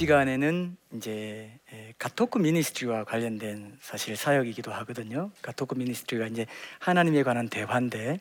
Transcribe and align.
시간에는 0.00 0.76
이제 0.92 1.50
에, 1.72 1.94
God 1.98 2.14
Talk 2.14 2.36
ministry와 2.38 3.04
관련된 3.04 3.78
사실 3.80 4.14
사역이기도 4.14 4.70
하거든요. 4.70 5.30
God 5.40 5.55
Talk 5.55 5.74
ministry가 5.74 6.26
이제 6.26 6.44
하나님에 6.80 7.22
관한 7.22 7.48
대화인데 7.48 8.20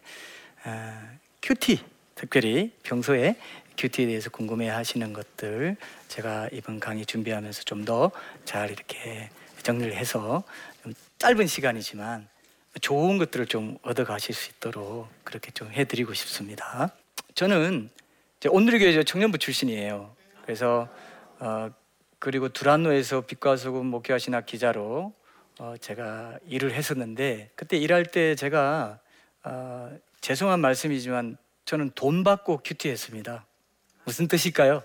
어, 0.66 1.10
QT 1.42 1.84
특별히 2.16 2.71
평소에 2.84 3.36
QT에 3.78 4.05
대해서 4.06 4.30
궁금해하시는 4.30 5.11
것들 5.11 5.75
제가 6.07 6.48
이번 6.54 6.80
강의 6.80 7.06
준비하면서 7.06 7.64
좀 7.64 7.84
더 7.84 8.10
잘 8.46 8.71
이렇게 8.71 9.29
정리를 9.62 9.93
해서 9.96 10.43
좀 10.82 10.93
짧은 11.20 11.46
시간이지만 11.46 12.26
좋은 12.79 13.18
것들을 13.18 13.48
좀 13.48 13.78
얻어가실 13.82 14.34
수 14.34 14.50
있도록 14.51 15.10
그렇게 15.26 15.51
좀 15.51 15.70
해드리고 15.73 16.14
싶습니다. 16.14 16.93
저는 17.34 17.89
온누리교회 18.48 19.04
청년부 19.04 19.39
출신이에요. 19.39 20.15
그래서 20.46 20.87
어, 21.39 21.70
그리고 22.20 22.50
두란노에서 22.50 23.21
빛과 23.21 23.57
소금 23.57 23.86
목회하시나 23.88 24.42
기자로 24.42 25.14
어, 25.60 25.76
제가 25.80 26.39
일을 26.48 26.74
했었는데 26.74 27.52
그때 27.56 27.78
일할 27.78 28.06
때 28.06 28.36
제가 28.36 29.00
어, 29.43 29.98
죄송한 30.21 30.60
말씀이지만 30.60 31.38
저는 31.66 31.92
돈 31.96 32.23
받고 32.23 32.62
큐티했습니다. 32.64 33.45
무슨 34.06 34.28
뜻일까요? 34.28 34.84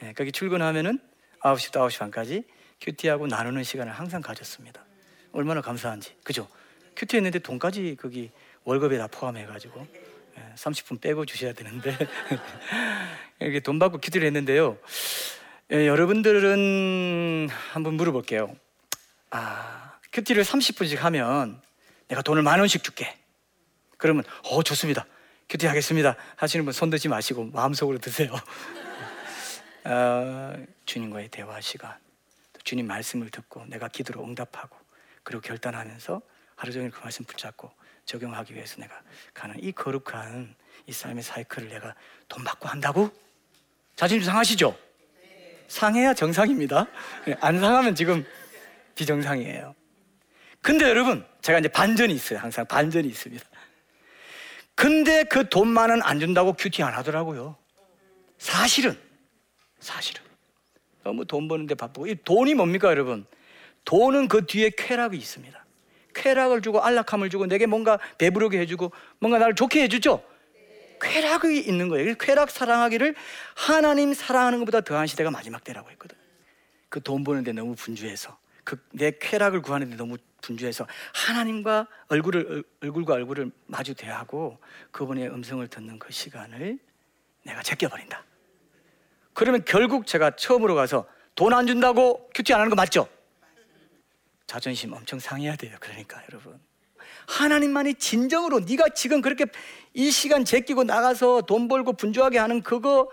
네, 0.00 0.12
거기 0.14 0.32
출근하면은 0.32 0.98
9시부터 1.40 1.86
9시 1.86 1.98
반까지 1.98 2.44
큐티하고 2.80 3.26
나누는 3.26 3.62
시간을 3.62 3.92
항상 3.92 4.20
가졌습니다. 4.20 4.84
얼마나 5.32 5.60
감사한지. 5.60 6.14
그죠? 6.22 6.48
QT 6.96 7.16
했는데 7.16 7.38
돈까지 7.38 7.96
거기 8.00 8.30
월급에 8.64 8.98
다 8.98 9.06
포함해가지고 9.08 9.86
30분 10.56 11.00
빼고 11.00 11.24
주셔야 11.24 11.52
되는데 11.52 11.96
이렇게 13.40 13.60
돈 13.60 13.78
받고 13.78 13.98
QT를 13.98 14.26
했는데요. 14.26 14.78
예, 15.72 15.86
여러분들은 15.86 17.48
한번 17.72 17.94
물어볼게요. 17.94 18.54
아, 19.30 19.98
QT를 20.12 20.44
30분씩 20.44 20.98
하면 20.98 21.60
내가 22.08 22.22
돈을 22.22 22.42
만 22.42 22.58
원씩 22.60 22.84
줄게. 22.84 23.16
그러면 23.96 24.24
어 24.44 24.62
좋습니다. 24.62 25.06
QT 25.48 25.66
하겠습니다. 25.66 26.16
하시는 26.36 26.64
분 26.64 26.72
손 26.72 26.90
드지 26.90 27.08
마시고 27.08 27.46
마음속으로 27.46 27.98
드세요. 27.98 28.34
어, 29.84 30.54
주님과의 30.86 31.28
대화 31.28 31.60
시간, 31.60 31.94
주님 32.62 32.86
말씀을 32.86 33.30
듣고 33.30 33.64
내가 33.66 33.88
기도로 33.88 34.24
응답하고 34.24 34.76
그리고 35.22 35.40
결단하면서 35.42 36.20
하루 36.56 36.72
종일 36.72 36.90
그 36.90 37.00
말씀 37.00 37.24
붙잡고 37.24 37.70
적용하기 38.04 38.54
위해서 38.54 38.80
내가 38.80 39.00
가는 39.32 39.56
이 39.62 39.72
거룩한 39.72 40.54
이 40.86 40.92
삶의 40.92 41.22
사이클을 41.22 41.68
내가 41.70 41.94
돈 42.28 42.44
받고 42.44 42.68
한다고? 42.68 43.10
자존심 43.96 44.26
상하시죠? 44.26 44.76
상해야 45.74 46.14
정상입니다. 46.14 46.86
안 47.40 47.58
상하면 47.58 47.96
지금 47.96 48.24
비정상이에요. 48.94 49.74
근데 50.62 50.88
여러분, 50.88 51.24
제가 51.42 51.58
이제 51.58 51.68
반전이 51.68 52.14
있어요. 52.14 52.38
항상 52.38 52.64
반전이 52.64 53.08
있습니다. 53.08 53.44
근데 54.76 55.24
그 55.24 55.48
돈만은 55.48 56.00
안 56.02 56.20
준다고 56.20 56.52
큐티 56.52 56.84
안 56.84 56.94
하더라고요. 56.94 57.56
사실은, 58.38 58.96
사실은. 59.80 60.22
너무 61.02 61.24
돈 61.24 61.48
버는데 61.48 61.74
바쁘고. 61.74 62.06
이 62.06 62.16
돈이 62.24 62.54
뭡니까, 62.54 62.88
여러분? 62.88 63.26
돈은 63.84 64.28
그 64.28 64.46
뒤에 64.46 64.70
쾌락이 64.78 65.16
있습니다. 65.16 65.64
쾌락을 66.14 66.62
주고 66.62 66.82
안락함을 66.82 67.30
주고 67.30 67.46
내게 67.46 67.66
뭔가 67.66 67.98
배부르게 68.18 68.60
해주고 68.60 68.92
뭔가 69.18 69.38
나를 69.38 69.56
좋게 69.56 69.82
해주죠. 69.82 70.22
쾌락이 71.04 71.58
있는 71.60 71.88
거예요. 71.88 72.14
쾌락 72.16 72.50
사랑하기를 72.50 73.14
하나님 73.54 74.14
사랑하는 74.14 74.58
것보다 74.60 74.80
더한 74.80 75.06
시대가 75.06 75.30
마지막 75.30 75.62
때라고 75.64 75.90
했거든. 75.90 76.16
그 76.88 77.00
돈 77.00 77.24
버는데 77.24 77.52
너무 77.52 77.74
분주해서 77.74 78.36
그 78.64 78.76
내 78.92 79.10
쾌락을 79.20 79.60
구하는데 79.62 79.96
너무 79.96 80.16
분주해서 80.42 80.86
하나님과 81.12 81.86
얼굴을 82.08 82.64
얼굴과 82.82 83.14
얼굴을 83.14 83.50
마주 83.66 83.94
대하고 83.94 84.58
그분의 84.90 85.28
음성을 85.28 85.66
듣는 85.68 85.98
그 85.98 86.12
시간을 86.12 86.78
내가 87.42 87.62
제껴버린다. 87.62 88.24
그러면 89.34 89.64
결국 89.64 90.06
제가 90.06 90.36
처음으로 90.36 90.74
가서 90.74 91.06
돈 91.34 91.52
안 91.52 91.66
준다고 91.66 92.30
큐티 92.34 92.54
안 92.54 92.60
하는 92.60 92.70
거 92.70 92.76
맞죠? 92.76 93.08
자존심 94.46 94.92
엄청 94.92 95.18
상해야 95.18 95.56
돼요. 95.56 95.76
그러니까 95.80 96.22
여러분. 96.30 96.60
하나님만이 97.26 97.94
진정으로 97.94 98.60
네가 98.60 98.90
지금 98.90 99.20
그렇게 99.20 99.46
이 99.92 100.10
시간 100.10 100.44
제끼고 100.44 100.84
나가서 100.84 101.42
돈 101.42 101.68
벌고 101.68 101.94
분주하게 101.94 102.38
하는 102.38 102.62
그거 102.62 103.10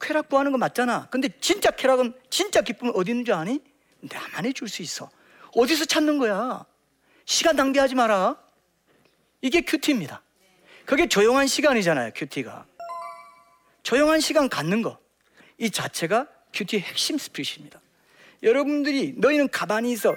쾌락 0.00 0.28
구하는 0.28 0.52
거 0.52 0.58
맞잖아. 0.58 1.08
근데 1.10 1.28
진짜 1.40 1.70
쾌락은 1.70 2.14
진짜 2.28 2.60
기쁨은 2.60 2.92
어디 2.96 3.12
있는 3.12 3.24
줄 3.24 3.34
아니? 3.34 3.60
나만이 4.00 4.52
줄 4.52 4.68
수 4.68 4.82
있어. 4.82 5.08
어디서 5.54 5.84
찾는 5.84 6.18
거야? 6.18 6.64
시간 7.24 7.54
낭비하지 7.56 7.94
마라. 7.94 8.36
이게 9.40 9.60
큐티입니다. 9.60 10.22
그게 10.84 11.06
조용한 11.06 11.46
시간이잖아요, 11.46 12.10
큐티가. 12.14 12.66
조용한 13.82 14.20
시간 14.20 14.48
갖는 14.48 14.82
거. 14.82 14.98
이 15.58 15.70
자체가 15.70 16.26
큐티의 16.52 16.82
핵심 16.82 17.18
스피릿입니다. 17.18 17.80
여러분들이 18.42 19.14
너희는 19.16 19.48
가만히 19.50 19.92
있어 19.92 20.14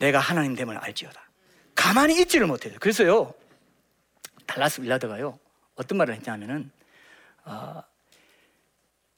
내가 0.00 0.18
하나님 0.18 0.56
됨을 0.56 0.78
알지어다. 0.78 1.20
가만히 1.74 2.20
있지를 2.22 2.46
못해요. 2.46 2.76
그래서요, 2.80 3.34
달라스 4.46 4.80
빌라드가요, 4.80 5.38
어떤 5.76 5.98
말을 5.98 6.14
했냐면은, 6.14 6.70
어, 7.44 7.82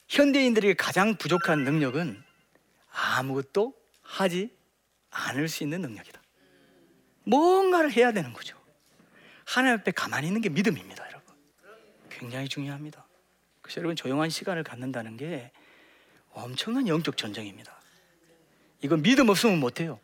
현대인들에게 0.09 0.75
가장 0.75 1.17
부족한 1.17 1.65
능력은 1.65 2.23
아무것도 2.91 3.75
하지 4.03 4.55
않을 5.11 5.49
수 5.49 5.63
있는 5.63 5.81
능력이다. 5.81 6.21
뭔가를 7.25 7.93
해야 7.93 8.13
되는 8.13 8.33
거죠. 8.33 8.61
하나님 9.45 9.79
앞에 9.79 9.93
가만히 9.93 10.27
있는 10.27 10.41
게 10.41 10.49
믿음입니다, 10.49 11.07
여러분. 11.09 11.35
굉장히 12.11 12.49
중요합니다. 12.49 13.07
그래서 13.61 13.79
여러분 13.79 13.95
조용한 13.95 14.31
시간을 14.31 14.65
갖는다는 14.65 15.17
게 15.17 15.53
엄청난 16.33 16.89
영적 16.89 17.17
전쟁입니다. 17.17 17.81
이거 18.81 18.97
믿음 18.97 19.29
없으면 19.29 19.61
못해요. 19.61 20.01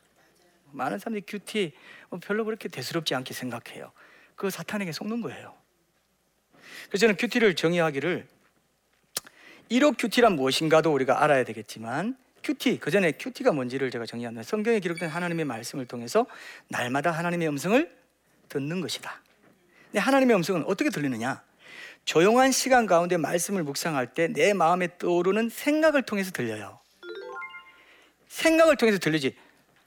많은 0.72 0.98
사람들이 0.98 1.24
큐티 1.26 1.72
뭐 2.10 2.20
별로 2.22 2.44
그렇게 2.44 2.68
대수롭지 2.68 3.14
않게 3.14 3.34
생각해요. 3.34 3.92
그 4.36 4.50
사탄에게 4.50 4.92
속는 4.92 5.20
거예요. 5.20 5.54
그래서 6.88 7.00
저는 7.02 7.16
큐티를 7.16 7.54
정의하기를 7.54 8.26
1호 9.70 9.96
QT란 9.98 10.36
무엇인가도 10.36 10.92
우리가 10.92 11.22
알아야 11.22 11.44
되겠지만 11.44 12.16
QT 12.42 12.78
그 12.78 12.90
전에 12.90 13.12
QT가 13.12 13.52
뭔지를 13.52 13.90
제가 13.90 14.06
정의한다. 14.06 14.42
성경에 14.42 14.80
기록된 14.80 15.08
하나님의 15.08 15.44
말씀을 15.44 15.86
통해서 15.86 16.26
날마다 16.68 17.10
하나님의 17.10 17.48
음성을 17.48 17.98
듣는 18.48 18.80
것이다. 18.80 19.20
근데 19.86 19.98
하나님의 19.98 20.36
음성은 20.36 20.64
어떻게 20.64 20.90
들리느냐? 20.90 21.42
조용한 22.04 22.52
시간 22.52 22.86
가운데 22.86 23.16
말씀을 23.18 23.62
묵상할 23.64 24.14
때 24.14 24.28
내 24.28 24.54
마음에 24.54 24.88
떠오르는 24.98 25.50
생각을 25.50 26.02
통해서 26.02 26.30
들려요. 26.30 26.78
생각을 28.28 28.76
통해서 28.76 28.98
들리지. 28.98 29.36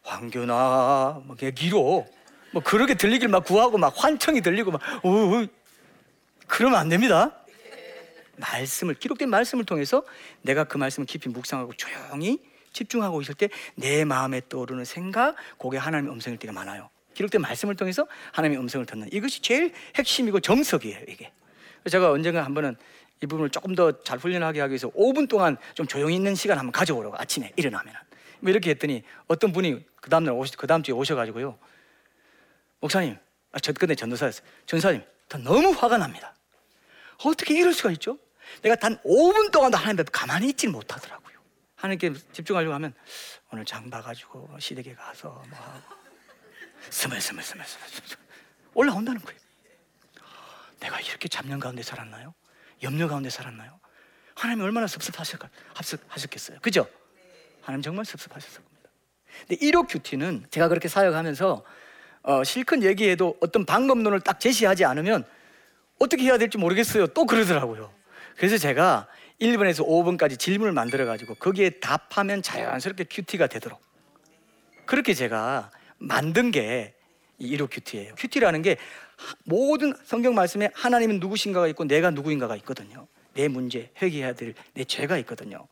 환경이나 0.03 1.21
뭐 1.25 1.35
귀로 1.55 2.07
뭐 2.51 2.61
그렇게 2.61 2.95
들리길 2.95 3.27
막 3.29 3.45
구하고 3.45 3.77
막 3.77 3.93
환청이 3.95 4.41
들리고 4.41 4.71
막 4.71 4.81
오, 5.05 5.45
그러면 6.47 6.79
안 6.79 6.89
됩니다. 6.89 7.37
말씀을 8.37 8.95
기록된 8.95 9.29
말씀을 9.29 9.65
통해서 9.65 10.03
내가 10.41 10.63
그 10.63 10.77
말씀을 10.77 11.05
깊이 11.05 11.29
묵상하고 11.29 11.73
조용히 11.73 12.39
집중하고 12.73 13.21
있을 13.21 13.35
때 13.35 13.49
내 13.75 14.05
마음에 14.05 14.41
떠오르는 14.47 14.85
생각, 14.85 15.35
그게 15.57 15.77
하나님의 15.77 16.13
음성일 16.13 16.39
때가 16.39 16.53
많아요. 16.53 16.89
기록된 17.13 17.41
말씀을 17.41 17.75
통해서 17.75 18.07
하나님의 18.31 18.59
음성을 18.59 18.85
듣는 18.85 19.09
이것이 19.11 19.41
제일 19.41 19.73
핵심이고 19.95 20.39
정석이에요. 20.39 20.99
이게 21.09 21.31
제가 21.89 22.11
언젠가 22.11 22.43
한 22.43 22.53
번은 22.53 22.75
이 23.21 23.27
부분을 23.27 23.49
조금 23.49 23.75
더 23.75 23.91
잘 24.03 24.17
훈련하게 24.17 24.61
하기 24.61 24.71
위해서 24.71 24.89
5분 24.91 25.29
동안 25.29 25.57
좀 25.75 25.85
조용히 25.85 26.15
있는 26.15 26.33
시간 26.35 26.57
한번 26.57 26.71
가져오라고 26.71 27.15
아침에 27.17 27.51
일어나면 27.55 27.93
뭐 28.41 28.49
이렇게 28.51 28.71
했더니 28.71 29.03
어떤 29.27 29.53
분이 29.53 29.85
그 30.01 30.09
다음날 30.09 30.33
오시, 30.33 30.57
그 30.57 30.67
다음 30.67 30.83
주에 30.83 30.93
오셔가지고요. 30.93 31.57
목사님, 32.79 33.17
아, 33.51 33.59
저 33.59 33.71
근데 33.73 33.95
전도사였어요. 33.95 34.45
전사님, 34.65 35.03
더 35.29 35.37
너무 35.37 35.71
화가 35.71 35.97
납니다. 35.97 36.35
어떻게 37.23 37.57
이럴 37.59 37.73
수가 37.73 37.91
있죠? 37.91 38.17
내가 38.63 38.75
단 38.75 38.97
5분 39.03 39.51
동안도 39.51 39.77
하나님 39.77 39.99
앞에 40.01 40.09
가만히 40.11 40.49
있지 40.49 40.67
못하더라고요. 40.67 41.37
하나님께 41.75 42.13
집중하려고 42.33 42.73
하면 42.75 42.93
오늘 43.51 43.63
장 43.65 43.89
봐가지고 43.89 44.57
시댁에 44.59 44.95
가서 44.95 45.43
뭐 45.49 45.59
스멀스멀스멀스멀 46.89 48.17
올라온다는 48.73 49.21
거예요. 49.21 49.39
내가 50.79 50.99
이렇게 50.99 51.27
잡념 51.27 51.59
가운데 51.59 51.83
살았나요? 51.83 52.33
염려 52.81 53.07
가운데 53.07 53.29
살았나요? 53.29 53.79
하나님이 54.35 54.63
얼마나 54.65 54.87
섭섭하셨겠어요. 54.87 56.59
그죠? 56.61 56.87
하나님 57.61 57.81
정말 57.81 58.05
섭섭하셨을 58.05 58.61
겁니다. 58.63 58.89
근데 59.47 59.55
일오 59.65 59.87
QT는 59.89 60.45
제가 60.49 60.67
그렇게 60.67 60.87
사역하면서 60.87 61.63
어, 62.23 62.43
실컷 62.43 62.83
얘기해도 62.83 63.37
어떤 63.41 63.65
방법론을 63.65 64.21
딱 64.21 64.39
제시하지 64.39 64.85
않으면 64.85 65.25
어떻게 65.99 66.23
해야 66.23 66.37
될지 66.37 66.57
모르겠어요. 66.57 67.07
또 67.07 67.25
그러더라고요. 67.25 67.91
그래서 68.37 68.57
제가 68.57 69.07
1번에서 69.39 69.85
5번까지 69.87 70.37
질문을 70.37 70.71
만들어 70.73 71.05
가지고 71.05 71.35
거기에 71.35 71.71
답하면 71.79 72.41
자연스럽게 72.41 73.05
QT가 73.05 73.47
되도록 73.47 73.81
그렇게 74.85 75.13
제가 75.13 75.71
만든 75.97 76.51
게 76.51 76.93
일오 77.39 77.67
QT예요. 77.67 78.13
QT라는 78.15 78.61
게 78.61 78.77
모든 79.45 79.93
성경 80.03 80.35
말씀에 80.35 80.69
하나님은 80.73 81.19
누구신가가 81.19 81.67
있고 81.69 81.85
내가 81.85 82.11
누구인가가 82.11 82.55
있거든요. 82.57 83.07
내 83.33 83.47
문제, 83.47 83.91
회개해야 84.01 84.33
될 84.33 84.53
내 84.73 84.83
죄가 84.83 85.17
있거든요. 85.19 85.67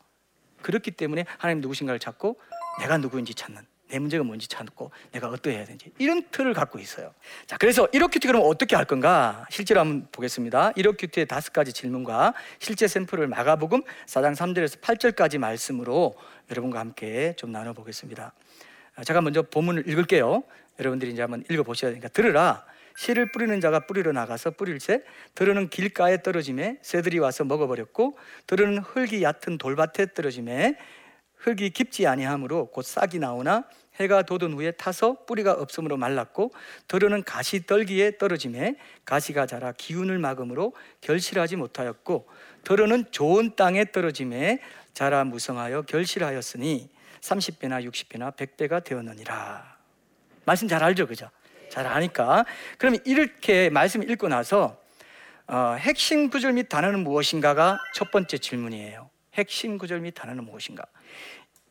그렇기 0.61 0.91
때문에 0.91 1.25
하나님 1.37 1.61
누구신가를 1.61 1.99
찾고 1.99 2.39
내가 2.79 2.97
누구인지 2.97 3.33
찾는 3.33 3.61
내 3.89 3.97
문제가 3.97 4.23
뭔지 4.23 4.47
찾고 4.47 4.91
내가 5.11 5.29
어떠해야 5.29 5.65
되는지 5.65 5.91
이런 5.97 6.23
틀을 6.29 6.53
갖고 6.53 6.79
있어요. 6.79 7.13
자, 7.47 7.57
그래서 7.57 7.87
1호 7.87 8.11
큐티 8.11 8.27
그럼 8.27 8.43
어떻게 8.45 8.75
할 8.75 8.85
건가? 8.85 9.45
실제로 9.49 9.79
한번 9.79 10.07
보겠습니다. 10.11 10.71
1호 10.73 10.95
큐티의 10.97 11.25
다섯 11.25 11.51
가지 11.51 11.73
질문과 11.73 12.33
실제 12.59 12.87
샘플을 12.87 13.27
마가복음 13.27 13.81
4장 14.05 14.35
3절에서 14.35 14.79
8절까지 14.81 15.39
말씀으로 15.39 16.15
여러분과 16.51 16.79
함께 16.79 17.33
좀 17.35 17.51
나눠 17.51 17.73
보겠습니다. 17.73 18.33
제가 19.05 19.21
먼저 19.21 19.41
본문을 19.41 19.87
읽을게요. 19.89 20.43
여러분들이 20.79 21.11
이제 21.11 21.21
한번 21.21 21.43
읽어 21.49 21.63
보셔야 21.63 21.91
되니까 21.91 22.09
들으라. 22.09 22.65
씨를 22.99 23.31
뿌리는 23.31 23.61
자가 23.61 23.85
뿌리러 23.85 24.11
나가서 24.11 24.51
뿌릴새 24.51 25.03
들으는 25.33 25.69
길가에 25.69 26.21
떨어짐에 26.21 26.79
새들이 26.81 27.19
와서 27.19 27.45
먹어버렸고 27.45 28.17
들으는 28.45 28.79
흙이 28.79 29.23
얕은 29.23 29.57
돌밭에 29.57 30.13
떨어짐에 30.13 30.75
흙이 31.35 31.69
깊지 31.69 32.07
아니하므로 32.07 32.65
곧 32.71 32.81
싹이 32.81 33.19
나오나 33.19 33.63
해가 34.01 34.23
돋은 34.23 34.53
후에 34.53 34.71
타서 34.71 35.23
뿌리가 35.25 35.53
없으므로 35.53 35.95
말랐고 35.95 36.51
들으는 36.89 37.23
가시 37.23 37.65
떨기에 37.65 38.17
떨어짐에 38.17 38.75
가시가 39.05 39.45
자라 39.45 39.71
기운을 39.71 40.19
막음으로 40.19 40.73
결실하지 40.99 41.55
못하였고 41.55 42.27
들으는 42.65 43.05
좋은 43.11 43.55
땅에 43.55 43.85
떨어짐에 43.93 44.59
자라 44.93 45.23
무성하여 45.23 45.83
결실하였으니 45.83 46.89
30배나 47.21 47.89
60배나 47.89 48.35
100배가 48.35 48.83
되었느니라 48.83 49.77
말씀 50.43 50.67
잘 50.67 50.83
알죠 50.83 51.07
그죠? 51.07 51.29
잘 51.69 51.87
아니까 51.87 52.45
그러면 52.77 52.99
이렇게 53.05 53.69
말씀 53.69 54.07
읽고 54.07 54.27
나서 54.27 54.77
어, 55.47 55.75
핵심 55.79 56.29
구절 56.29 56.53
및 56.53 56.69
단어는 56.69 56.99
무엇인가가 57.03 57.79
첫 57.93 58.11
번째 58.11 58.37
질문이에요 58.37 59.09
핵심 59.35 59.77
구절 59.77 60.01
및 60.01 60.11
단어는 60.11 60.43
무엇인가 60.43 60.83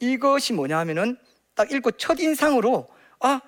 이것이 0.00 0.52
뭐냐 0.52 0.78
하면은 0.78 1.16
딱 1.54 1.72
읽고 1.72 1.92
첫 1.92 2.20
인상으로 2.20 2.88
아, 3.20 3.40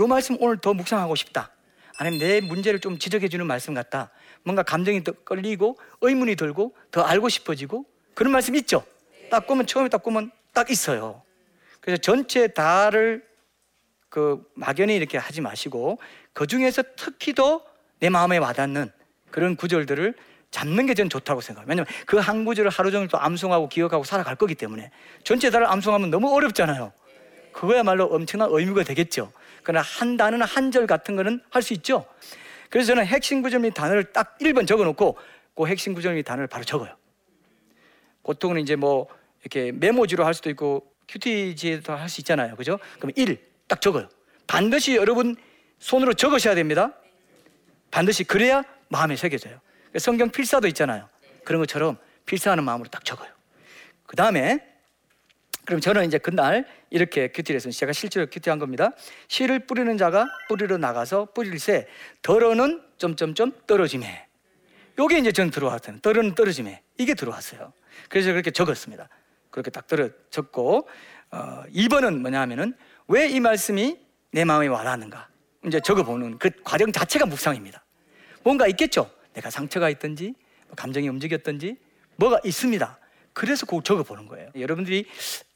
요 0.00 0.06
말씀 0.06 0.36
오늘 0.40 0.58
더 0.58 0.74
묵상하고 0.74 1.14
싶다. 1.14 1.50
아니면 1.96 2.18
내 2.18 2.40
문제를 2.40 2.80
좀 2.80 2.98
지적해 2.98 3.28
주는 3.28 3.46
말씀 3.46 3.74
같다. 3.74 4.10
뭔가 4.42 4.62
감정이 4.62 5.04
더 5.04 5.12
끌리고 5.12 5.78
의문이 6.00 6.36
들고 6.36 6.74
더 6.90 7.02
알고 7.02 7.28
싶어지고 7.28 7.84
그런 8.14 8.32
말씀 8.32 8.54
있죠. 8.56 8.84
딱 9.30 9.46
보면 9.46 9.66
처음에 9.66 9.88
딱 9.88 10.02
보면 10.02 10.32
딱 10.52 10.70
있어요. 10.70 11.22
그래서 11.80 12.00
전체 12.00 12.48
다를 12.48 13.24
그 14.14 14.48
막연히 14.54 14.94
이렇게 14.94 15.18
하지 15.18 15.40
마시고 15.40 15.98
그 16.32 16.46
중에서 16.46 16.84
특히 16.96 17.34
더 17.34 17.62
내 17.98 18.10
마음에 18.10 18.36
와닿는 18.38 18.92
그런 19.30 19.56
구절들을 19.56 20.14
잡는 20.50 20.86
게 20.86 20.94
저는 20.94 21.08
좋다고 21.08 21.40
생각해요. 21.40 21.66
왜냐면 21.68 21.86
그 22.06 22.18
한 22.18 22.44
구절을 22.44 22.70
하루 22.70 22.90
종일 22.92 23.08
또 23.08 23.18
암송하고 23.18 23.68
기억하고 23.68 24.04
살아갈 24.04 24.36
거기 24.36 24.54
때문에 24.54 24.90
전체 25.24 25.50
단을 25.50 25.66
암송하면 25.66 26.10
너무 26.10 26.32
어렵잖아요. 26.32 26.92
그거야말로 27.52 28.04
엄청난 28.04 28.50
의미가 28.52 28.84
되겠죠. 28.84 29.32
그러나 29.64 29.82
한 29.82 30.16
단어나 30.16 30.44
한 30.44 30.70
절 30.70 30.86
같은 30.86 31.16
거는 31.16 31.40
할 31.50 31.62
수 31.62 31.72
있죠. 31.74 32.04
그래서 32.68 32.88
저는 32.88 33.06
핵심 33.06 33.42
구절 33.42 33.60
및 33.60 33.72
단어를 33.74 34.12
딱 34.12 34.38
1번 34.38 34.66
적어 34.66 34.84
놓고 34.84 35.16
그 35.56 35.66
핵심 35.66 35.94
구절 35.94 36.14
및 36.14 36.22
단어를 36.24 36.46
바로 36.46 36.62
적어요. 36.64 36.94
보통은 38.22 38.60
이제 38.60 38.76
뭐 38.76 39.08
이렇게 39.40 39.72
메모지로 39.72 40.24
할 40.24 40.34
수도 40.34 40.50
있고 40.50 40.86
큐티지에도 41.08 41.94
할 41.94 42.08
수 42.08 42.20
있잖아요. 42.20 42.54
그죠? 42.54 42.78
그럼 42.98 43.12
1 43.16 43.53
딱 43.66 43.80
적어요. 43.80 44.08
반드시 44.46 44.96
여러분 44.96 45.36
손으로 45.78 46.14
적으셔야 46.14 46.54
됩니다. 46.54 46.92
반드시 47.90 48.24
그래야 48.24 48.62
마음에 48.88 49.16
새겨져요. 49.16 49.60
성경 49.98 50.30
필사도 50.30 50.66
있잖아요. 50.68 51.08
그런 51.44 51.60
것처럼 51.60 51.98
필사하는 52.26 52.64
마음으로 52.64 52.88
딱 52.90 53.04
적어요. 53.04 53.30
그 54.06 54.16
다음에 54.16 54.74
그럼 55.64 55.80
저는 55.80 56.04
이제 56.06 56.18
그날 56.18 56.66
이렇게 56.90 57.28
큐티를 57.28 57.56
해서 57.56 57.70
제가 57.70 57.92
실제로 57.92 58.26
큐티한 58.26 58.58
겁니다. 58.58 58.90
씨를 59.28 59.60
뿌리는 59.60 59.96
자가 59.96 60.26
뿌리러 60.48 60.76
나가서 60.76 61.28
뿌릴새 61.34 61.86
덜어는 62.22 62.82
점점점 62.98 63.52
떨어짐에 63.66 64.26
요게 64.98 65.18
이제 65.18 65.32
전 65.32 65.50
들어왔어요. 65.50 66.00
떨어는 66.00 66.34
떨어짐에 66.34 66.82
이게 66.98 67.14
들어왔어요. 67.14 67.72
그래서 68.08 68.30
그렇게 68.30 68.50
적었습니다. 68.50 69.08
그렇게 69.50 69.70
딱 69.70 69.86
떨어 69.86 70.10
적고 70.30 70.88
어, 71.30 71.64
2번은 71.74 72.18
뭐냐 72.18 72.40
하면은 72.42 72.74
왜 73.08 73.28
이 73.28 73.40
말씀이 73.40 73.98
내 74.32 74.44
마음에 74.44 74.66
와닿는가 74.66 75.28
이제 75.66 75.80
적어보는 75.80 76.38
그 76.38 76.50
과정 76.64 76.90
자체가 76.92 77.26
묵상입니다. 77.26 77.84
뭔가 78.42 78.66
있겠죠. 78.68 79.10
내가 79.32 79.50
상처가 79.50 79.90
있든지 79.90 80.34
뭐 80.66 80.76
감정이 80.76 81.08
움직였든지 81.08 81.76
뭐가 82.16 82.40
있습니다. 82.44 82.98
그래서 83.32 83.66
꼭 83.66 83.84
적어보는 83.84 84.26
거예요. 84.28 84.50
여러분들이 84.56 85.06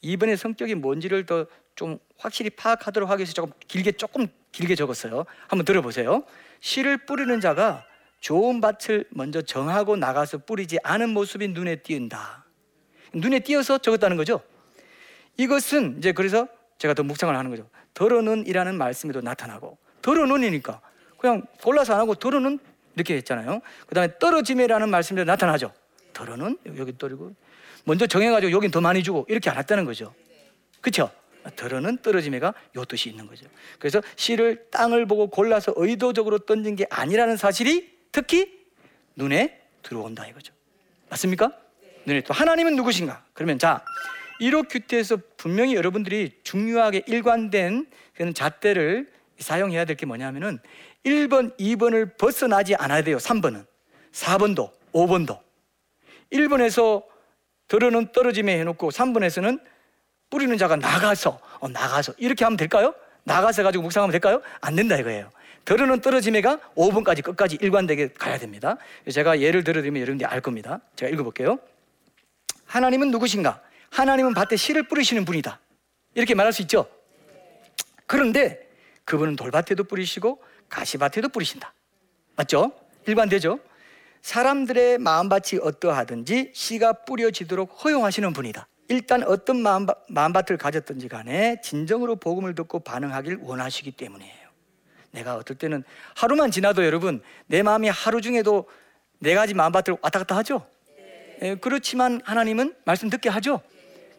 이번에 0.01 0.35
성격이 0.35 0.75
뭔지를 0.75 1.25
더 1.25 1.45
좀 1.79 1.97
확실히 2.17 2.49
파악하도록 2.49 3.09
하기 3.09 3.21
위해서 3.21 3.31
조금 3.31 3.53
길게 3.69 3.93
조금 3.93 4.27
길게 4.51 4.75
적었어요. 4.75 5.23
한번 5.47 5.63
들어보세요. 5.63 6.25
씨를 6.59 7.05
뿌리는 7.05 7.39
자가 7.39 7.85
좋은 8.19 8.59
밭을 8.59 9.05
먼저 9.11 9.41
정하고 9.41 9.95
나가서 9.95 10.39
뿌리지 10.39 10.79
않은 10.83 11.11
모습이 11.11 11.47
눈에 11.47 11.77
띄는다. 11.77 12.43
눈에 13.13 13.39
띄어서 13.39 13.77
적었다는 13.77 14.17
거죠. 14.17 14.41
이것은 15.37 15.99
이제 15.99 16.11
그래서 16.11 16.49
제가 16.79 16.93
더 16.93 17.03
묵상을 17.03 17.35
하는 17.35 17.51
거죠. 17.51 17.69
더러는이라는 17.93 18.75
말씀에도 18.75 19.21
나타나고 19.21 19.77
더러는이니까 20.01 20.81
그냥 21.17 21.43
골라서 21.61 21.93
안 21.93 21.99
하고 21.99 22.15
더러는 22.15 22.57
이렇게 22.95 23.15
했잖아요. 23.17 23.61
그 23.85 23.93
다음에 23.93 24.17
떨어짐이라는 24.17 24.89
말씀이 24.89 25.23
나타나죠. 25.23 25.71
덜어는 26.13 26.57
여기 26.77 26.97
떨리고 26.97 27.35
먼저 27.83 28.07
정해가지고 28.07 28.51
여긴 28.51 28.71
더 28.71 28.81
많이 28.81 29.03
주고 29.03 29.25
이렇게 29.29 29.49
안 29.49 29.57
했다는 29.57 29.85
거죠. 29.85 30.13
그렇죠? 30.81 31.11
덜어는 31.55 31.97
떨어짐에가 31.97 32.53
요 32.75 32.85
뜻이 32.85 33.09
있는 33.09 33.27
거죠. 33.27 33.45
그래서 33.77 34.01
씨를 34.15 34.67
땅을 34.71 35.05
보고 35.05 35.27
골라서 35.27 35.73
의도적으로 35.75 36.39
던진 36.39 36.75
게 36.75 36.85
아니라는 36.89 37.37
사실이 37.37 37.97
특히 38.11 38.57
눈에 39.15 39.61
들어온다 39.81 40.25
이거죠. 40.27 40.53
맞습니까? 41.09 41.51
눈에 42.05 42.21
또 42.21 42.33
하나님은 42.33 42.75
누구신가? 42.75 43.25
그러면 43.33 43.59
자 43.59 43.83
1호 44.39 44.67
큐티에서 44.69 45.17
분명히 45.37 45.75
여러분들이 45.75 46.31
중요하게 46.43 47.03
일관된 47.07 47.87
그런 48.15 48.33
잣대를 48.33 49.07
사용해야 49.37 49.85
될 49.85 49.95
게 49.95 50.05
뭐냐면은 50.05 50.59
1번, 51.05 51.57
2번을 51.57 52.17
벗어나지 52.17 52.75
않아야 52.75 53.01
돼요. 53.03 53.17
3번은. 53.17 53.65
4번도, 54.11 54.71
5번도. 54.93 55.39
1번에서 56.33 57.03
들어는 57.67 58.11
떨어짐에 58.11 58.59
해놓고 58.59 58.89
3번에서는 58.91 59.61
뿌리는 60.29 60.57
자가 60.57 60.75
나가서, 60.75 61.39
어, 61.59 61.67
나가서. 61.69 62.13
이렇게 62.17 62.43
하면 62.43 62.57
될까요? 62.57 62.93
나가서 63.23 63.63
가지고 63.63 63.83
묵상하면 63.83 64.11
될까요? 64.11 64.41
안 64.61 64.75
된다 64.75 64.97
이거예요. 64.97 65.29
들어는 65.65 66.01
떨어짐에가 66.01 66.59
5번까지 66.75 67.23
끝까지 67.23 67.57
일관되게 67.61 68.09
가야 68.13 68.37
됩니다. 68.37 68.77
제가 69.11 69.39
예를 69.39 69.63
들어드리면 69.63 70.01
여러분들이 70.01 70.25
알 70.27 70.41
겁니다. 70.41 70.79
제가 70.95 71.11
읽어볼게요. 71.11 71.59
하나님은 72.65 73.11
누구신가? 73.11 73.61
하나님은 73.91 74.33
밭에 74.33 74.55
씨를 74.55 74.83
뿌리시는 74.83 75.25
분이다. 75.25 75.59
이렇게 76.15 76.35
말할 76.35 76.53
수 76.53 76.61
있죠? 76.63 76.87
그런데 78.05 78.67
그분은 79.05 79.35
돌밭에도 79.35 79.83
뿌리시고 79.85 80.41
가시밭에도 80.69 81.29
뿌리신다. 81.29 81.73
맞죠? 82.35 82.71
일관되죠? 83.05 83.59
사람들의 84.21 84.97
마음밭이 84.99 85.61
어떠하든지 85.61 86.51
씨가 86.53 87.05
뿌려지도록 87.05 87.83
허용하시는 87.83 88.33
분이다. 88.33 88.67
일단 88.89 89.23
어떤 89.23 89.61
마음, 89.61 89.85
마음밭을 90.07 90.57
가졌든지 90.57 91.07
간에 91.07 91.61
진정으로 91.61 92.15
복음을 92.15 92.55
듣고 92.55 92.79
반응하길 92.79 93.39
원하시기 93.41 93.91
때문이에요. 93.91 94.49
내가 95.11 95.35
어떨 95.35 95.57
때는 95.57 95.83
하루만 96.15 96.51
지나도 96.51 96.85
여러분 96.85 97.21
내 97.47 97.63
마음이 97.63 97.89
하루 97.89 98.21
중에도 98.21 98.67
네 99.19 99.35
가지 99.35 99.53
마음밭을 99.53 99.97
왔다 100.01 100.19
갔다 100.19 100.35
하죠. 100.37 100.65
예, 101.41 101.55
그렇지만 101.55 102.21
하나님은 102.25 102.75
말씀 102.85 103.09
듣게 103.09 103.29
하죠. 103.29 103.61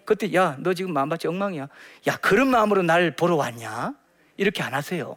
그때 0.04 0.32
야 0.34 0.56
너 0.60 0.74
지금 0.74 0.92
마음밭이 0.92 1.20
엉망이야. 1.26 1.68
야 2.08 2.16
그런 2.16 2.48
마음으로 2.48 2.82
날 2.82 3.14
보러 3.14 3.36
왔냐? 3.36 3.94
이렇게 4.36 4.62
안 4.62 4.74
하세요. 4.74 5.16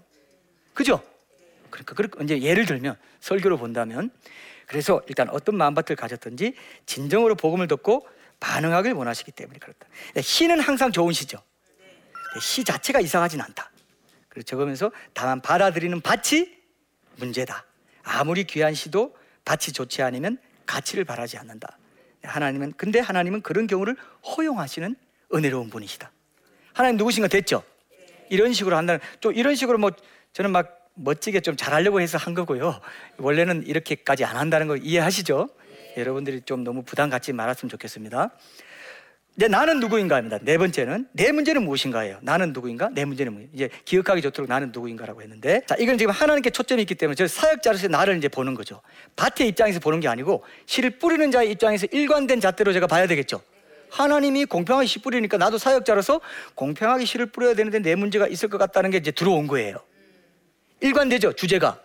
그죠? 0.73 1.01
그러니까 1.69 1.95
그렇게 1.95 2.23
이제 2.23 2.41
예를 2.41 2.65
들면 2.65 2.97
설교로 3.19 3.57
본다면 3.57 4.11
그래서 4.67 5.01
일단 5.07 5.29
어떤 5.29 5.55
마음밭을 5.55 5.95
가졌든지 5.95 6.55
진정으로 6.85 7.35
복음을 7.35 7.67
듣고 7.67 8.07
반응하길 8.39 8.93
원하시기 8.93 9.31
때문에 9.31 9.59
그렇다. 9.59 9.87
시는 10.21 10.59
항상 10.59 10.91
좋은 10.91 11.13
시죠. 11.13 11.37
시 12.41 12.63
자체가 12.63 12.99
이상하진 12.99 13.39
않다. 13.41 13.71
그래서 14.29 14.45
적으면서 14.45 14.91
다만 15.13 15.41
받아들이는 15.41 16.01
밭이 16.01 16.49
문제다. 17.17 17.65
아무리 18.03 18.43
귀한 18.43 18.73
시도 18.73 19.15
밭이 19.45 19.73
좋지 19.73 20.01
않으면 20.01 20.39
가치를 20.65 21.05
바라지 21.05 21.37
않는다. 21.37 21.77
하나님은 22.23 22.73
근데 22.77 22.99
하나님은 22.99 23.41
그런 23.41 23.67
경우를 23.67 23.95
허용하시는 24.25 24.95
은혜로운 25.33 25.69
분이시다. 25.69 26.11
하나님 26.73 26.97
누구신가 26.97 27.27
됐죠? 27.27 27.63
이런 28.29 28.53
식으로 28.53 28.75
한다는 28.75 28.99
좀 29.19 29.33
이런 29.33 29.55
식으로 29.55 29.77
뭐 29.77 29.91
저는 30.33 30.51
막 30.51 30.89
멋지게 30.95 31.41
좀 31.41 31.55
잘하려고 31.55 32.01
해서 32.01 32.17
한 32.17 32.33
거고요. 32.33 32.79
원래는 33.17 33.65
이렇게까지 33.67 34.25
안 34.25 34.37
한다는 34.37 34.67
거 34.67 34.75
이해하시죠? 34.77 35.49
여러분들이 35.97 36.41
좀 36.41 36.63
너무 36.63 36.83
부담 36.83 37.09
갖지 37.09 37.33
말았으면 37.33 37.69
좋겠습니다. 37.69 38.31
이제 39.35 39.47
나는 39.47 39.79
누구인가입니다. 39.79 40.39
네 40.43 40.59
번째는 40.59 41.07
내 41.11 41.31
문제는 41.31 41.63
무엇인가예요. 41.63 42.19
나는 42.21 42.53
누구인가? 42.53 42.89
내 42.93 43.03
문제는 43.03 43.33
무엇인가? 43.33 43.53
이제 43.55 43.69
기억하기 43.85 44.21
좋도록 44.21 44.47
나는 44.47 44.71
누구인가라고 44.71 45.23
했는데 45.23 45.61
자, 45.65 45.75
이건 45.79 45.97
지금 45.97 46.11
하나님께 46.11 46.51
초점이 46.51 46.83
있기 46.83 46.93
때문에 46.95 47.15
저 47.15 47.27
사역자로서 47.27 47.87
나를 47.87 48.17
이제 48.17 48.27
보는 48.27 48.53
거죠. 48.53 48.81
밭의 49.15 49.47
입장에서 49.49 49.79
보는 49.79 50.01
게 50.01 50.07
아니고 50.07 50.43
씨를 50.67 50.91
뿌리는 50.99 51.31
자의 51.31 51.49
입장에서 51.51 51.87
일관된 51.91 52.41
잣대로 52.41 52.73
제가 52.73 52.85
봐야 52.85 53.07
되겠죠. 53.07 53.41
하나님이 53.89 54.45
공평하게 54.45 54.85
씨 54.85 54.99
뿌리니까 54.99 55.37
나도 55.37 55.57
사역자로서 55.57 56.21
공평하게 56.53 57.05
씨를 57.05 57.27
뿌려야 57.27 57.55
되는데 57.55 57.79
내 57.79 57.95
문제가 57.95 58.27
있을 58.27 58.49
것 58.49 58.59
같다는 58.59 58.91
게 58.91 58.97
이제 58.97 59.11
들어온 59.11 59.47
거예요. 59.47 59.77
일관되죠, 60.79 61.33
주제가. 61.33 61.79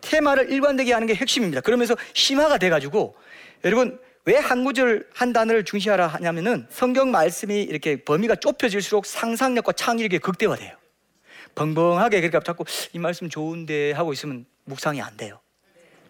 테마를 0.00 0.50
일관되게 0.50 0.92
하는 0.92 1.06
게 1.06 1.14
핵심입니다. 1.14 1.60
그러면서 1.60 1.96
심화가 2.14 2.56
돼가지고 2.56 3.16
여러분 3.64 3.98
왜 4.28 4.36
한 4.36 4.62
구절 4.62 5.08
한 5.14 5.32
단어를 5.32 5.64
중시하라 5.64 6.06
하냐면은 6.06 6.66
성경 6.68 7.10
말씀이 7.10 7.62
이렇게 7.62 8.04
범위가 8.04 8.36
좁혀질수록 8.36 9.06
상상력과 9.06 9.72
창의력이 9.72 10.18
극대화돼요. 10.18 10.76
벙벙하게 11.54 12.20
그러니까 12.20 12.40
자꾸 12.40 12.64
이 12.92 12.98
말씀 12.98 13.30
좋은데 13.30 13.92
하고 13.92 14.12
있으면 14.12 14.44
묵상이 14.64 15.00
안 15.00 15.16
돼요. 15.16 15.40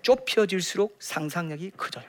좁혀질수록 0.02 0.96
상상력이 0.98 1.72
커져요. 1.76 2.06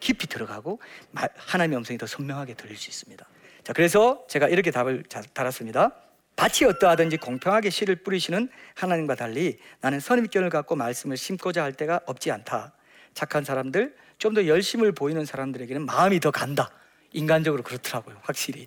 깊이 0.00 0.26
들어가고 0.26 0.80
하나님의 1.14 1.78
음성이 1.78 1.96
더 1.96 2.06
선명하게 2.06 2.52
들릴 2.52 2.76
수 2.76 2.90
있습니다. 2.90 3.26
자, 3.64 3.72
그래서 3.72 4.26
제가 4.28 4.48
이렇게 4.48 4.70
답을 4.70 5.04
달았습니다. 5.32 5.94
밭이 6.36 6.68
어떠하든지 6.68 7.16
공평하게 7.16 7.70
씨를 7.70 7.96
뿌리시는 7.96 8.50
하나님과 8.74 9.14
달리 9.14 9.58
나는 9.80 9.98
선입견을 9.98 10.50
갖고 10.50 10.76
말씀을 10.76 11.16
심고자 11.16 11.62
할 11.64 11.72
때가 11.72 12.00
없지 12.04 12.30
않다. 12.30 12.74
착한 13.14 13.44
사람들, 13.44 13.96
좀 14.18 14.34
더 14.34 14.46
열심을 14.46 14.92
보이는 14.92 15.24
사람들에게는 15.24 15.86
마음이 15.86 16.20
더 16.20 16.30
간다. 16.30 16.70
인간적으로 17.12 17.62
그렇더라고요, 17.62 18.20
확실히. 18.22 18.66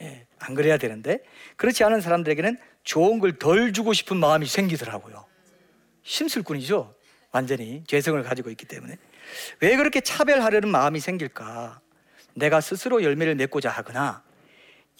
예, 0.00 0.26
안 0.38 0.54
그래야 0.54 0.76
되는데 0.78 1.20
그렇지 1.56 1.82
않은 1.84 2.00
사람들에게는 2.00 2.58
좋은 2.84 3.18
걸 3.18 3.32
덜 3.38 3.72
주고 3.72 3.92
싶은 3.92 4.16
마음이 4.18 4.46
생기더라고요. 4.46 5.24
심술꾼이죠. 6.04 6.94
완전히 7.30 7.82
죄성을 7.86 8.20
가지고 8.22 8.50
있기 8.50 8.66
때문에 8.66 8.96
왜 9.60 9.76
그렇게 9.76 10.00
차별하려는 10.00 10.68
마음이 10.68 11.00
생길까? 11.00 11.80
내가 12.34 12.60
스스로 12.60 13.02
열매를 13.02 13.34
맺고자 13.36 13.70
하거나 13.70 14.22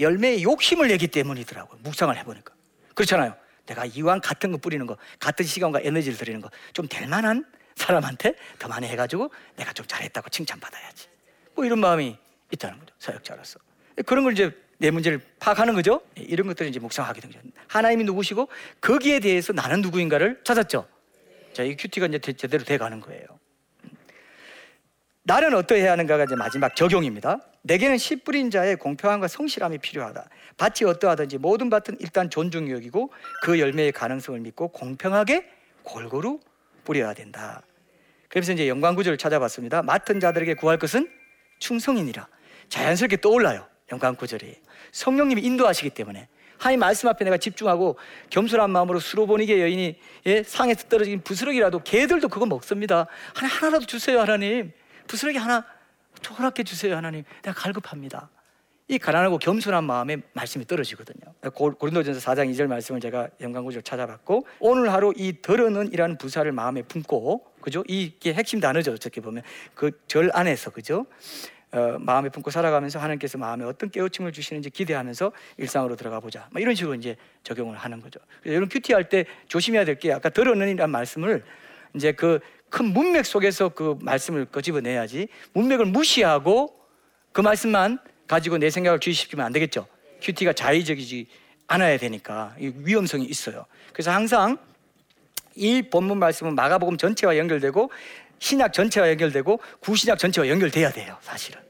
열매에 0.01 0.43
욕심을 0.43 0.89
내기 0.89 1.09
때문이더라고요. 1.09 1.81
묵상을 1.83 2.17
해보니까 2.19 2.55
그렇잖아요. 2.95 3.37
내가 3.67 3.85
이왕 3.87 4.21
같은 4.21 4.51
거 4.53 4.59
뿌리는 4.59 4.87
거, 4.87 4.97
같은 5.21 5.45
시간과 5.45 5.81
에너지를 5.83 6.17
들이는 6.19 6.41
거 6.41 6.51
좀 6.73 6.89
될 6.89 7.07
만한 7.09 7.45
사람한테 7.77 8.35
더 8.59 8.69
많이 8.69 8.87
해가지고 8.87 9.31
내가 9.57 9.73
좀 9.73 9.87
잘했다고 9.87 10.29
칭찬받아야지. 10.31 11.09
뭐 11.55 11.65
이런 11.65 11.81
마음이 11.81 12.17
있다는 12.51 12.79
거죠. 12.79 12.95
사역자로서. 12.99 13.61
그런 14.07 14.25
걸 14.25 14.33
이제 14.33 14.53
내 14.79 14.91
문제를 14.91 15.21
파악하는 15.39 15.75
거죠. 15.75 16.03
이런 16.17 16.47
것들을 16.49 16.69
이제 16.69 16.81
묵상하게 16.81 17.21
된 17.21 17.31
거죠. 17.31 17.45
하나님이 17.69 18.05
누구시고 18.05 18.49
거기에 18.81 19.21
대해서 19.21 19.53
나는 19.53 19.81
누구인가를 19.81 20.41
찾았죠. 20.45 20.89
자, 21.53 21.63
이 21.63 21.77
큐티가 21.77 22.07
이제 22.07 22.19
제대로 22.19 22.65
돼 22.65 22.79
가는 22.79 23.01
거예요. 23.01 23.25
나는 25.25 25.55
어떠해야 25.55 25.93
하는가가 25.93 26.25
이제 26.25 26.35
마지막 26.35 26.75
적용입니다. 26.75 27.39
내게는 27.63 27.97
씨 27.99 28.17
뿌린 28.17 28.51
자의 28.51 28.75
공평함과 28.75 29.29
성실함이 29.29 29.79
필요하다. 29.79 30.29
밭이 30.57 30.91
어떠하든지 30.91 31.39
모든 31.39 31.71
밭은 31.71 31.99
일단 32.01 32.29
존중 32.29 32.71
여기고 32.73 33.13
그 33.43 33.61
열매의 33.61 33.93
가능성을 33.93 34.41
믿고 34.41 34.69
공평하게 34.69 35.49
골고루 35.85 36.41
뿌려야 36.85 37.15
된다. 37.15 37.63
그래서 38.29 38.53
이제 38.53 38.69
영광 38.69 38.95
구절을 38.95 39.19
찾아봤습니다. 39.19 39.83
맡은 39.83 40.21
자들에게 40.21 40.55
구할 40.55 40.79
것은 40.79 41.11
충성이니라. 41.59 42.27
자연스럽게 42.69 43.21
떠올라요. 43.21 43.67
영광 43.93 44.15
구절이. 44.17 44.57
성령님이 44.93 45.43
인도하시기 45.43 45.91
때문에 45.91 46.29
하나님 46.59 46.81
말씀 46.81 47.09
앞에 47.09 47.25
내가 47.25 47.37
집중하고 47.37 47.99
겸손한 48.31 48.71
마음으로 48.71 49.01
수로보니게 49.01 49.61
여인이 49.61 49.99
예, 50.27 50.43
상에서 50.45 50.89
떨어진 50.89 51.21
부스러기라도 51.21 51.81
개들도 51.83 52.29
그거 52.29 52.47
먹습니다. 52.47 53.07
하나 53.35 53.49
하나라도 53.53 53.85
주세요 53.87 54.21
하나님. 54.21 54.73
부스러기 55.09 55.39
하나 55.39 55.67
허락해 56.39 56.63
주세요 56.63 56.97
하나님. 56.97 57.25
내가 57.43 57.61
갈급합니다. 57.61 58.31
이 58.93 58.99
가난하고 58.99 59.39
겸손한 59.39 59.85
마음에 59.85 60.19
말씀이 60.35 60.67
떨어지거든요. 60.67 61.33
고린도전서 61.51 62.21
4장 62.21 62.53
2절 62.53 62.67
말씀을 62.67 63.01
제가 63.01 63.27
영광구절 63.41 63.81
찾아봤고 63.81 64.47
오늘 64.61 64.93
하루 64.93 65.15
이 65.17 65.33
더러는 65.41 65.91
이라는 65.95 66.19
부사를 66.19 66.51
마음에 66.53 66.83
품고 66.83 67.43
그죠? 67.63 67.83
이게 67.89 68.35
핵심 68.35 68.61
단어죠. 68.61 68.93
어떻게 68.93 69.23
보면 69.23 69.45
그 69.75 69.93
절 70.09 70.29
안에서 70.35 70.69
그죠? 70.71 71.07
어, 71.71 71.97
마음에 71.99 72.29
품고 72.29 72.51
살아가면서 72.51 72.99
하나님께서 72.99 73.39
마음에 73.39 73.65
어떤 73.65 73.89
깨우침을 73.91 74.31
주시는지 74.31 74.69
기대하면서 74.69 75.33
일상으로 75.57 75.97
들어가 75.97 76.21
보자. 76.21 76.47
뭐 76.53 76.61
이런 76.61 76.75
식으로 76.75 76.95
이제 76.95 77.17
적용을 77.45 77.79
하는 77.79 78.03
거죠. 78.03 78.21
이런 78.45 78.69
큐티 78.69 78.93
할 78.93 79.09
때 79.09 79.25
조심해야 79.49 79.87
될 79.87 79.99
게 79.99 80.13
아까 80.13 80.29
더러는이라는 80.29 80.91
말씀을 80.93 81.45
이제 81.95 82.13
그 82.13 82.41
큰 82.69 82.87
문맥 82.87 83.25
속에서 83.27 83.71
그 83.71 83.97
말씀을 84.03 84.47
끄집어내야지 84.47 85.29
문맥을 85.55 85.87
무시하고 85.87 86.75
그 87.33 87.41
말씀만 87.43 87.99
가지고 88.27 88.59
내 88.59 88.71
생각을 88.71 89.01
주의시키면 89.01 89.45
안 89.45 89.53
되겠죠. 89.53 89.87
큐티가 90.23 90.53
자의적이지 90.53 91.27
않아야 91.67 91.97
되니까 91.99 92.55
위험성이 92.59 93.25
있어요. 93.25 93.67
그래서 93.93 94.11
항상 94.11 94.59
이 95.55 95.83
본문 95.83 96.19
말씀은 96.19 96.55
마가복음 96.55 96.97
전체와 96.97 97.37
연결되고 97.37 97.91
신약 98.39 98.73
전체와 98.73 99.09
연결되고 99.11 99.61
구신약 99.81 100.19
전체와 100.19 100.49
연결돼야 100.49 100.91
돼요, 100.91 101.17
사실은. 101.21 101.61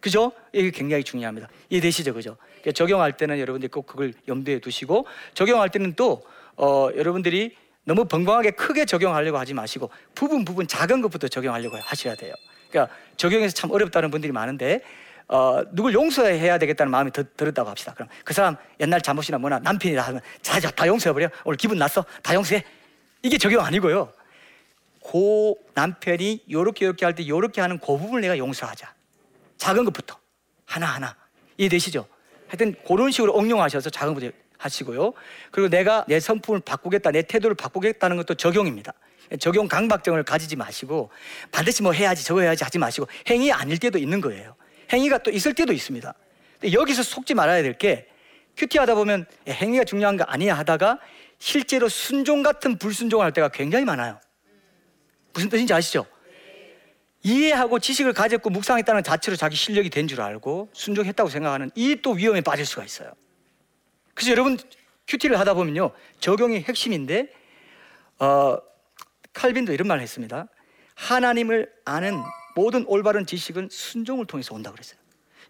그죠? 0.00 0.32
이게 0.52 0.70
굉장히 0.70 1.04
중요합니다. 1.04 1.48
이해되시죠, 1.68 2.14
그죠? 2.14 2.36
그러니까 2.60 2.72
적용할 2.72 3.16
때는 3.16 3.38
여러분들이 3.38 3.70
꼭 3.70 3.86
그걸 3.86 4.12
염두에 4.28 4.58
두시고 4.58 5.06
적용할 5.34 5.68
때는 5.68 5.94
또 5.94 6.22
어, 6.56 6.88
여러분들이 6.96 7.56
너무 7.84 8.04
벙벙하게 8.04 8.52
크게 8.52 8.84
적용하려고 8.84 9.38
하지 9.38 9.54
마시고 9.54 9.90
부분 10.14 10.44
부분 10.44 10.66
작은 10.66 11.00
것부터 11.00 11.28
적용하려고 11.28 11.76
하셔야 11.78 12.14
돼요. 12.14 12.34
그러니까 12.68 12.94
적용해서 13.16 13.54
참 13.54 13.70
어렵다는 13.70 14.10
분들이 14.10 14.32
많은데 14.32 14.80
어, 15.32 15.62
누굴 15.70 15.94
용서해야 15.94 16.58
되겠다는 16.58 16.90
마음이 16.90 17.12
더, 17.12 17.22
들었다고 17.36 17.70
합시다. 17.70 17.94
그럼 17.94 18.08
그 18.24 18.34
사람 18.34 18.56
옛날 18.80 19.00
잘못이나 19.00 19.38
뭐나 19.38 19.60
남편이다 19.60 20.02
하면 20.02 20.20
자, 20.42 20.58
자, 20.58 20.70
다 20.72 20.88
용서해버려. 20.88 21.28
오늘 21.44 21.56
기분 21.56 21.78
났어. 21.78 22.04
다 22.22 22.34
용서해. 22.34 22.64
이게 23.22 23.38
적용 23.38 23.64
아니고요. 23.64 24.12
고 25.00 25.56
남편이 25.74 26.46
요렇게 26.50 26.84
요렇게 26.84 27.04
할 27.04 27.14
때 27.14 27.26
요렇게 27.28 27.60
하는 27.60 27.78
그 27.78 27.86
부분을 27.96 28.22
내가 28.22 28.36
용서하자. 28.38 28.92
작은 29.56 29.84
것부터. 29.84 30.18
하나하나. 30.66 31.16
이해되시죠? 31.58 32.06
하여튼 32.48 32.74
그런 32.86 33.12
식으로 33.12 33.38
응용하셔서 33.38 33.90
작은 33.90 34.14
것부터 34.14 34.36
하시고요. 34.58 35.12
그리고 35.52 35.68
내가 35.68 36.04
내 36.08 36.18
성품을 36.18 36.60
바꾸겠다, 36.60 37.12
내 37.12 37.22
태도를 37.22 37.54
바꾸겠다는 37.54 38.16
것도 38.16 38.34
적용입니다. 38.34 38.92
적용 39.38 39.68
강박증을 39.68 40.24
가지지 40.24 40.56
마시고 40.56 41.10
반드시 41.52 41.84
뭐 41.84 41.92
해야지 41.92 42.24
저거 42.24 42.40
해야지 42.40 42.64
하지 42.64 42.78
마시고 42.78 43.06
행위 43.28 43.52
아닐 43.52 43.78
때도 43.78 43.96
있는 43.96 44.20
거예요. 44.20 44.56
행위가 44.92 45.18
또 45.18 45.30
있을 45.30 45.54
때도 45.54 45.72
있습니다. 45.72 46.12
여기서 46.72 47.02
속지 47.02 47.34
말아야 47.34 47.62
될 47.62 47.74
게 47.78 48.06
큐티 48.56 48.78
하다 48.78 48.94
보면 48.96 49.26
행위가 49.48 49.84
중요한 49.84 50.16
거 50.16 50.24
아니야 50.24 50.56
하다가 50.58 50.98
실제로 51.38 51.88
순종 51.88 52.42
같은 52.42 52.76
불순종을 52.76 53.24
할 53.24 53.32
때가 53.32 53.48
굉장히 53.48 53.84
많아요. 53.84 54.20
무슨 55.32 55.48
뜻인지 55.48 55.72
아시죠? 55.72 56.04
이해하고 57.22 57.78
지식을 57.78 58.12
가졌고 58.12 58.50
묵상했다는 58.50 59.02
자체로 59.02 59.36
자기 59.36 59.54
실력이 59.56 59.88
된 59.90 60.08
줄 60.08 60.20
알고 60.20 60.70
순종했다고 60.72 61.30
생각하는 61.30 61.70
이 61.74 61.96
또 62.02 62.12
위험에 62.12 62.40
빠질 62.40 62.66
수가 62.66 62.84
있어요. 62.84 63.12
그래서 64.14 64.32
여러분 64.32 64.58
큐티를 65.06 65.38
하다 65.38 65.54
보면요 65.54 65.92
적용이 66.18 66.60
핵심인데 66.62 67.28
어, 68.18 68.58
칼빈도 69.32 69.72
이런 69.72 69.86
말을 69.88 70.02
했습니다. 70.02 70.46
하나님을 70.94 71.70
아는 71.84 72.20
모든 72.60 72.84
올바른 72.86 73.24
지식은 73.24 73.68
순종을 73.70 74.26
통해서 74.26 74.54
온다 74.54 74.70
그랬어요. 74.70 74.98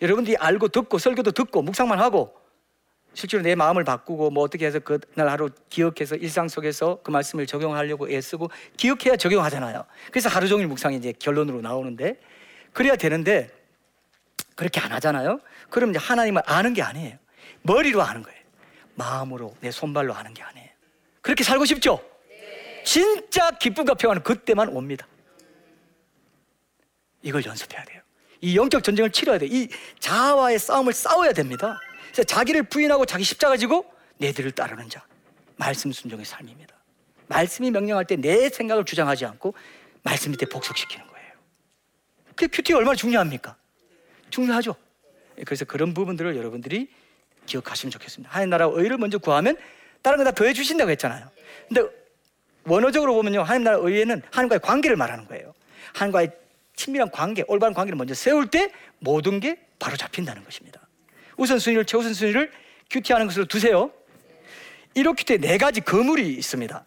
여러분들이 0.01 0.37
알고 0.37 0.69
듣고 0.69 0.99
설교도 0.99 1.33
듣고 1.33 1.61
묵상만 1.63 1.99
하고 1.99 2.33
실제로 3.15 3.43
내 3.43 3.57
마음을 3.57 3.83
바꾸고 3.83 4.31
뭐 4.31 4.45
어떻게 4.45 4.65
해서 4.65 4.79
그날 4.79 5.29
하루 5.29 5.51
기억해서 5.69 6.15
일상 6.15 6.47
속에서 6.47 7.01
그 7.03 7.11
말씀을 7.11 7.47
적용하려고 7.47 8.09
애쓰고 8.09 8.51
기억해야 8.77 9.17
적용하잖아요. 9.17 9.85
그래서 10.13 10.29
하루 10.29 10.47
종일 10.47 10.69
묵상이 10.69 10.97
이제 10.99 11.13
결론으로 11.19 11.61
나오는데 11.61 12.21
그래야 12.73 12.95
되는데 12.95 13.51
그렇게 14.55 14.79
안 14.79 14.93
하잖아요. 14.93 15.41
그럼 15.69 15.91
이제 15.91 15.99
하나님을 15.99 16.43
아는 16.47 16.75
게 16.75 16.83
아니에요. 16.83 17.19
머리로 17.63 18.01
아는 18.03 18.23
거예요. 18.23 18.39
마음으로 18.95 19.57
내 19.61 19.73
손발로 19.73 20.15
아는 20.15 20.33
게 20.33 20.45
아니에요. 20.45 20.69
그렇게 21.23 21.43
살고 21.43 21.65
싶죠? 21.65 22.01
진짜 22.85 23.51
기쁨과 23.51 23.95
평안은 23.95 24.23
그때만 24.23 24.69
옵니다. 24.69 25.09
이걸 27.23 27.45
연습해야 27.45 27.85
돼요. 27.85 28.01
이 28.41 28.57
영적 28.57 28.83
전쟁을 28.83 29.11
치러야 29.11 29.39
돼. 29.39 29.47
이 29.47 29.69
자아와의 29.99 30.59
싸움을 30.59 30.93
싸워야 30.93 31.33
됩니다. 31.33 31.79
그래서 32.05 32.25
자기를 32.25 32.65
부인하고 32.65 33.05
자기 33.05 33.25
십자가 33.25 33.57
지고 33.57 33.85
내 34.19 34.33
뒤를 34.33 34.51
따르는 34.53 34.89
자. 34.89 35.05
말씀 35.57 35.93
순종의 35.93 36.25
삶입니다. 36.25 36.75
말씀이 37.29 37.71
명령할 37.71 38.07
때 38.07 38.17
내 38.17 38.49
생각을 38.49 38.85
주장하지 38.85 39.27
않고 39.27 39.55
말씀 40.03 40.31
밑에 40.31 40.47
복속시키는 40.47 41.07
거예요. 41.07 41.33
그 42.35 42.49
큐티가 42.49 42.79
얼마나 42.79 42.97
중요합니까? 42.97 43.57
중요하죠. 44.31 44.75
그래서 45.45 45.65
그런 45.65 45.93
부분들을 45.95 46.37
여러분들이 46.37 46.91
기억하시면 47.47 47.91
좋겠습니다. 47.93 48.33
하나님 48.33 48.51
나라 48.51 48.69
의를 48.73 48.97
먼저 48.99 49.19
구하면 49.19 49.57
다른 50.03 50.19
거 50.19 50.25
다 50.25 50.31
더해 50.33 50.53
주신다고 50.55 50.91
했잖아요. 50.91 51.31
근데 51.69 51.83
원어적으로 52.65 53.15
보면요. 53.15 53.43
하나님 53.43 53.65
나라 53.65 53.79
의에는 53.81 54.23
하나님과의 54.31 54.61
관계를 54.61 54.97
말하는 54.97 55.27
거예요. 55.27 55.55
하나님과의 55.95 56.31
친밀한 56.81 57.11
관계, 57.11 57.45
올바른 57.47 57.75
관계를 57.75 57.97
먼저 57.99 58.15
세울 58.15 58.47
때 58.47 58.73
모든 59.01 59.39
게 59.39 59.59
바로 59.79 59.99
잡힌다는 59.99 60.45
것입니다. 60.45 60.81
우선순위를 61.37 61.85
최우선순위를 61.85 62.51
큐티하는 62.91 63.27
것으로 63.27 63.45
두세요. 63.45 63.91
이렇게 64.95 65.25
때네 65.25 65.59
가지 65.59 65.83
거물이 65.83 66.33
있습니다. 66.35 66.85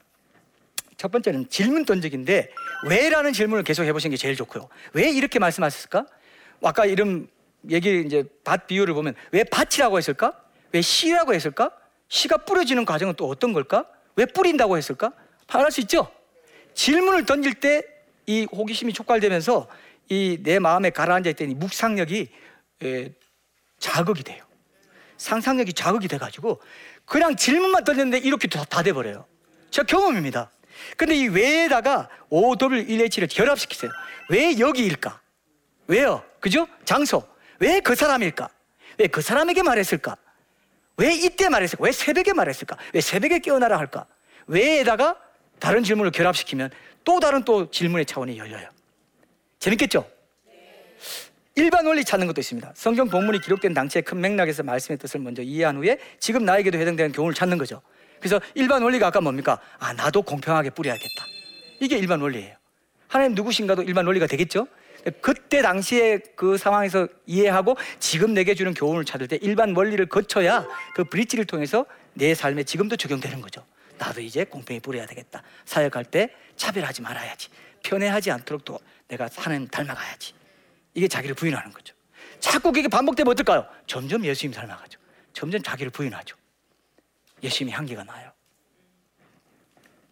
첫 0.98 1.12
번째는 1.12 1.48
질문 1.50 1.86
던지기인데 1.86 2.50
왜라는 2.88 3.34
질문을 3.34 3.64
계속 3.64 3.84
해보시는 3.84 4.12
게 4.12 4.18
제일 4.18 4.36
좋고요. 4.36 4.68
왜 4.94 5.12
이렇게 5.12 5.38
말씀하셨을까? 5.38 6.08
아까 6.64 6.86
이름 6.86 7.28
얘기 7.70 8.02
이제 8.02 8.24
밭 8.44 8.66
비유를 8.66 8.96
보면 8.96 9.14
왜 9.32 9.44
밭이라고 9.44 9.98
했을까? 10.00 10.34
왜 10.72 10.82
씨라고 10.82 11.36
했을까? 11.36 11.72
씨가 12.08 12.38
뿌려지는 12.38 12.86
과정은 12.86 13.14
또 13.16 13.28
어떤 13.28 13.54
걸까? 13.54 13.86
왜 14.16 14.26
뿌린다고 14.26 14.76
했을까? 14.76 15.14
말할 15.54 15.72
수 15.72 15.82
있죠. 15.82 16.12
질문을 16.74 17.26
던질 17.26 17.54
때 17.56 17.94
이 18.26 18.48
호기심이 18.52 18.94
촉발되면서 18.94 19.68
이 20.10 20.38
내 20.44 20.60
마음에 20.60 20.90
가라앉아 20.90 21.32
이 21.40 21.46
묵상력이 21.56 22.30
에, 22.84 23.12
자극이 23.80 24.24
돼요. 24.24 24.44
상상력이 25.18 25.74
자극이 25.74 26.08
돼가지고 26.08 26.62
그냥 27.06 27.36
질문만 27.36 27.84
던졌는데 27.84 28.20
이렇게 28.26 28.48
다, 28.48 28.64
다 28.66 28.84
돼버려요. 28.84 29.26
제 29.72 29.84
경험입니다. 29.84 30.52
근데 30.98 31.16
이 31.16 31.28
왜에다가 31.28 32.10
OW1H를 32.30 33.30
결합시키세요. 33.34 33.92
왜 34.30 34.58
여기일까? 34.60 35.22
왜요? 35.88 36.24
그죠? 36.40 36.68
장소. 36.86 37.26
왜 37.60 37.80
그 37.80 37.96
사람일까? 37.96 38.50
왜 38.98 39.08
그 39.08 39.22
사람에게 39.22 39.64
말했을까? 39.64 40.18
왜 40.98 41.14
이때 41.16 41.50
말했을까? 41.50 41.84
왜 41.84 41.92
새벽에 41.92 42.34
말했을까? 42.34 42.78
왜 42.94 43.02
새벽에 43.02 43.40
깨어나라 43.40 43.78
할까? 43.80 44.06
왜에다가 44.48 45.18
다른 45.60 45.84
질문을 45.84 46.12
결합시키면 46.12 46.72
또 47.04 47.20
다른 47.20 47.44
또 47.44 47.72
질문의 47.72 48.06
차원이 48.06 48.38
열려요. 48.38 48.70
재밌겠죠? 49.64 50.06
일반 51.56 51.86
원리 51.86 52.04
찾는 52.04 52.28
것도 52.28 52.42
있습니다. 52.42 52.74
성경 52.76 53.08
본문이 53.08 53.40
기록된 53.40 53.74
당시의 53.74 54.02
큰 54.02 54.20
맥락에서 54.20 54.62
말씀의 54.62 54.98
뜻을 54.98 55.22
먼저 55.22 55.42
이해한 55.42 55.78
후에 55.78 56.00
지금 56.20 56.44
나에게도 56.44 56.78
해당되는 56.78 57.14
교훈을 57.14 57.34
찾는 57.34 57.58
거죠. 57.58 57.82
그래서 58.20 58.42
일반 58.56 58.82
원리가 58.82 59.08
아까 59.08 59.22
뭡니까? 59.22 59.62
아, 59.80 59.94
나도 59.94 60.24
공평하게 60.24 60.72
뿌려야겠다. 60.72 61.26
이게 61.80 61.98
일반 61.98 62.20
원리예요. 62.20 62.58
하나님 63.08 63.36
누구신가도 63.36 63.84
일반 63.84 64.06
원리가 64.06 64.28
되겠죠? 64.28 64.68
그때 65.22 65.62
당시에 65.62 66.20
그 66.36 66.58
상황에서 66.58 67.08
이해하고 67.26 67.78
지금 68.00 68.34
내게 68.34 68.56
주는 68.56 68.74
교훈을 68.74 69.06
찾을 69.06 69.30
때 69.30 69.38
일반 69.42 69.74
원리를 69.74 70.06
거쳐야 70.08 70.68
그 70.94 71.06
브릿지를 71.06 71.46
통해서 71.46 71.86
내 72.14 72.34
삶에 72.34 72.64
지금도 72.64 72.98
적용되는 72.98 73.40
거죠. 73.40 73.64
나도 73.98 74.20
이제 74.20 74.44
공평히 74.44 74.82
뿌려야 74.82 75.06
되겠다. 75.06 75.42
사역할 75.64 76.04
때 76.04 76.34
차별하지 76.58 77.02
말아야지. 77.02 77.48
편애하지 77.84 78.32
않도록 78.32 78.66
또 78.66 78.80
내가 79.08 79.28
사는 79.28 79.68
닮아가야지. 79.68 80.34
이게 80.94 81.08
자기를 81.08 81.36
부인하는 81.36 81.72
거죠. 81.72 81.94
자꾸 82.40 82.72
그게 82.72 82.88
반복되면 82.88 83.32
어떨까요? 83.32 83.68
점점 83.88 84.26
예수님 84.26 84.54
닮아가죠. 84.54 85.00
점점 85.34 85.62
자기를 85.62 85.92
부인하죠. 85.92 86.36
예수님이 87.42 87.74
한계가 87.76 88.04
나요. 88.04 88.32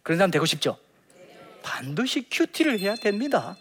그런 0.02 0.18
사람 0.18 0.30
되고 0.30 0.44
싶죠? 0.46 0.78
반드시 1.62 2.28
큐티를 2.30 2.78
해야 2.80 2.94
됩니다. 2.96 3.56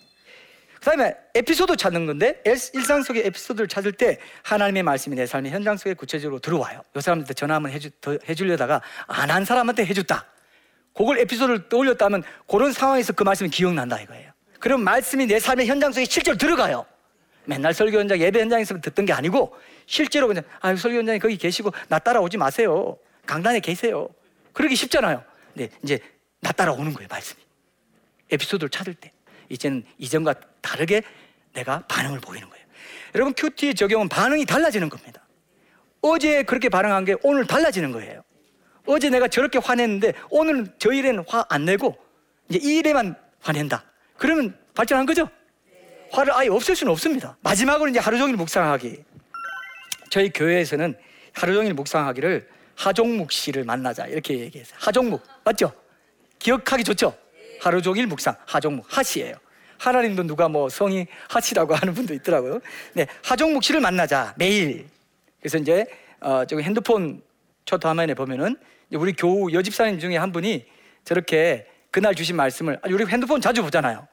그 0.75 0.85
다음에 0.85 1.13
에피소드 1.35 1.75
찾는 1.75 2.07
건데 2.07 2.41
일상 2.43 3.03
속의 3.03 3.27
에피소드를 3.27 3.67
찾을 3.67 3.91
때 3.91 4.17
하나님의 4.41 4.81
말씀이 4.81 5.15
내 5.15 5.27
삶의 5.27 5.51
현장 5.51 5.77
속에 5.77 5.93
구체적으로 5.93 6.39
들어와요. 6.39 6.81
이 6.97 7.01
사람한테 7.01 7.35
전화 7.35 7.55
한번 7.55 7.71
해주, 7.71 7.91
해주려다가 8.27 8.81
안 9.05 9.29
한 9.29 9.45
사람한테 9.45 9.85
해줬다. 9.85 10.25
그걸 10.95 11.19
에피소드를 11.19 11.69
떠올렸다면 11.69 12.23
그런 12.49 12.73
상황에서 12.73 13.13
그 13.13 13.23
말씀이 13.23 13.49
기억난다 13.51 13.99
이거예요. 14.01 14.30
그럼 14.61 14.83
말씀이 14.83 15.25
내 15.25 15.39
삶의 15.39 15.67
현장 15.67 15.91
속에 15.91 16.05
실제로 16.05 16.37
들어가요. 16.37 16.85
맨날 17.45 17.73
설교 17.73 17.99
현장, 17.99 18.19
예배 18.19 18.39
현장에서 18.39 18.79
듣던 18.79 19.05
게 19.05 19.11
아니고 19.11 19.53
실제로 19.87 20.27
그냥 20.27 20.43
아 20.61 20.73
설교 20.75 20.99
현장에 20.99 21.17
거기 21.19 21.35
계시고 21.35 21.71
나 21.89 21.99
따라오지 21.99 22.37
마세요. 22.37 22.97
강단에 23.25 23.59
계세요. 23.59 24.07
그러기 24.53 24.75
쉽잖아요. 24.75 25.23
근데 25.53 25.69
이제 25.83 25.99
나 26.39 26.51
따라오는 26.51 26.93
거예요 26.93 27.07
말씀이. 27.09 27.41
에피소드를 28.31 28.69
찾을 28.69 28.93
때 28.93 29.11
이제는 29.49 29.83
이전과 29.97 30.35
다르게 30.61 31.01
내가 31.53 31.83
반응을 31.87 32.19
보이는 32.19 32.47
거예요. 32.47 32.65
여러분 33.15 33.33
큐티 33.33 33.73
적용은 33.73 34.07
반응이 34.07 34.45
달라지는 34.45 34.89
겁니다. 34.89 35.27
어제 36.01 36.43
그렇게 36.43 36.69
반응한 36.69 37.03
게 37.05 37.15
오늘 37.23 37.45
달라지는 37.47 37.91
거예요. 37.91 38.23
어제 38.85 39.09
내가 39.09 39.27
저렇게 39.27 39.57
화냈는데 39.57 40.13
오늘 40.29 40.67
저 40.77 40.93
일에는 40.93 41.25
화 41.27 41.45
안 41.49 41.65
내고 41.65 41.97
이제 42.47 42.59
이 42.61 42.77
일에만 42.77 43.15
화낸다. 43.39 43.90
그러면 44.21 44.55
발전한 44.75 45.07
거죠? 45.07 45.27
화를 46.11 46.31
아예 46.33 46.47
없앨 46.47 46.75
수는 46.75 46.91
없습니다. 46.91 47.35
마지막으로 47.41 47.89
이제 47.89 47.97
하루 47.97 48.19
종일 48.19 48.35
묵상하기. 48.35 49.03
저희 50.11 50.29
교회에서는 50.29 50.95
하루 51.33 51.55
종일 51.55 51.73
묵상하기를 51.73 52.47
하종묵 52.75 53.31
씨를 53.31 53.63
만나자 53.63 54.05
이렇게 54.05 54.37
얘기했어요. 54.37 54.77
하종묵 54.79 55.23
맞죠? 55.43 55.73
기억하기 56.37 56.83
좋죠? 56.83 57.17
하루 57.61 57.81
종일 57.81 58.05
묵상 58.05 58.35
하종묵 58.45 58.85
하씨예요. 58.95 59.37
하나님도 59.79 60.21
누가 60.23 60.47
뭐 60.47 60.69
성이 60.69 61.07
하씨라고 61.27 61.73
하는 61.73 61.95
분도 61.95 62.13
있더라고요. 62.13 62.59
네, 62.93 63.07
하종묵 63.23 63.63
씨를 63.63 63.81
만나자 63.81 64.35
매일. 64.37 64.87
그래서 65.39 65.57
이제 65.57 65.87
어, 66.19 66.45
저기 66.45 66.61
핸드폰 66.61 67.23
첫 67.65 67.83
화면에 67.83 68.13
보면은 68.13 68.55
우리 68.93 69.13
교우 69.13 69.51
여집사님 69.51 69.99
중에 69.99 70.17
한 70.17 70.31
분이 70.31 70.67
저렇게 71.05 71.65
그날 71.89 72.13
주신 72.13 72.35
말씀을 72.35 72.79
우리 72.85 73.03
핸드폰 73.05 73.41
자주 73.41 73.63
보잖아요. 73.63 74.07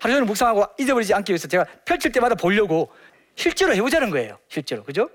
하루 0.00 0.14
종일 0.14 0.24
묵상하고 0.24 0.66
잊어버리지 0.78 1.14
않기 1.14 1.32
위해서 1.32 1.48
제가 1.48 1.64
펼칠 1.84 2.12
때마다 2.12 2.34
보려고 2.34 2.90
실제로 3.34 3.74
해보자는 3.74 4.10
거예요. 4.10 4.38
실제로 4.48 4.82
그죠? 4.82 5.10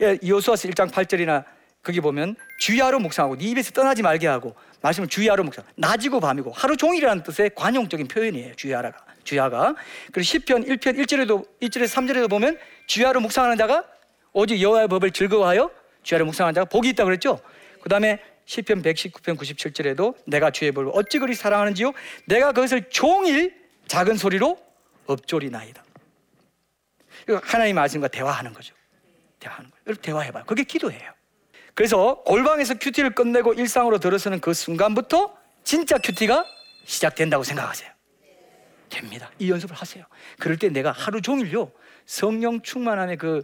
예, 0.00 0.18
요수아서 0.26 0.68
1장 0.68 0.90
8절이나 0.90 1.44
거기 1.82 2.00
보면 2.00 2.36
주야로 2.58 2.98
묵상하고 2.98 3.36
네 3.36 3.46
입에서 3.46 3.70
떠나지 3.72 4.02
말게 4.02 4.26
하고 4.26 4.54
말씀을 4.82 5.08
주야로 5.08 5.44
묵상. 5.44 5.64
낮이고 5.76 6.20
밤이고 6.20 6.52
하루 6.52 6.76
종일이라는 6.76 7.22
뜻의 7.22 7.50
관용적인 7.54 8.08
표현이에요. 8.08 8.54
주야가 8.54 8.92
주야가. 9.24 9.74
그리고 10.12 10.22
시편 10.22 10.64
1편 10.64 10.98
1절에도 10.98 11.46
1절에서 11.60 11.94
3절에도 11.94 12.30
보면 12.30 12.58
주야로 12.86 13.20
묵상하는 13.20 13.56
자가 13.56 13.84
오직 14.32 14.60
여호와의 14.60 14.88
법을 14.88 15.10
즐거워하여 15.10 15.70
주야로 16.02 16.26
묵상하는 16.26 16.54
자가 16.54 16.64
복이 16.66 16.90
있다 16.90 17.04
그랬죠. 17.04 17.40
그다음에 17.82 18.20
시편 18.46 18.82
119편 18.82 19.38
97절에도 19.38 20.14
내가 20.26 20.50
주의 20.50 20.72
법을 20.72 20.90
어찌 20.94 21.18
그리 21.18 21.34
사랑하는지요 21.34 21.92
내가 22.26 22.52
그것을 22.52 22.88
종일 22.90 23.59
작은 23.90 24.16
소리로 24.16 24.56
엎조리나이다. 25.06 25.82
하나님 27.42 27.74
말씀과 27.74 28.06
대화하는 28.06 28.52
거죠. 28.52 28.72
대화하는 29.40 29.68
거예요. 29.68 29.96
대화해봐요. 29.96 30.44
그게 30.44 30.62
기도예요. 30.62 31.12
그래서 31.74 32.22
골방에서 32.22 32.74
큐티를 32.74 33.16
끝내고 33.16 33.54
일상으로 33.54 33.98
들어서는 33.98 34.40
그 34.40 34.54
순간부터 34.54 35.36
진짜 35.64 35.98
큐티가 35.98 36.46
시작된다고 36.84 37.42
생각하세요. 37.42 37.90
됩니다. 38.90 39.28
이 39.40 39.50
연습을 39.50 39.74
하세요. 39.74 40.04
그럴 40.38 40.56
때 40.56 40.68
내가 40.68 40.92
하루 40.92 41.20
종일요 41.20 41.72
성령 42.06 42.62
충만함의 42.62 43.16
그 43.16 43.42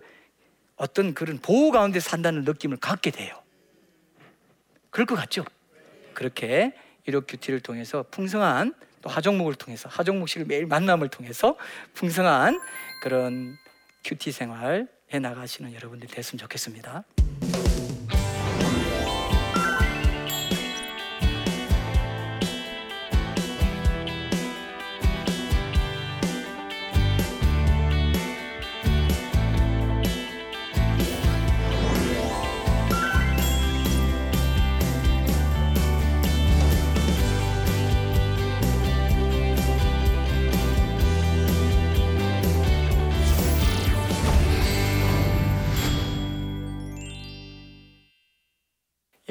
어떤 0.77 1.13
그런 1.13 1.39
보호 1.39 1.73
가운데 1.73 1.99
산다는 1.99 2.45
느낌을 2.45 2.77
갖게 2.77 3.11
돼요. 3.11 3.35
그럴 4.91 5.07
것 5.07 5.17
같죠? 5.17 5.45
그렇게 6.15 6.73
이로 7.05 7.23
큐티를 7.23 7.59
통해서 7.59 8.05
풍성한 8.13 8.75
또 9.07 9.09
하종목을 9.09 9.55
통해서 9.55 9.89
하종목 9.89 10.29
씨를 10.29 10.47
매일 10.47 10.67
만남을 10.67 11.09
통해서 11.09 11.57
풍성한 11.95 12.61
그런 13.03 13.57
큐티 14.05 14.33
생활 14.33 14.89
해 15.15 15.19
나가시는 15.21 15.73
여러분들 15.75 16.09
됐으면 16.09 16.39
좋겠습니다. 16.41 17.05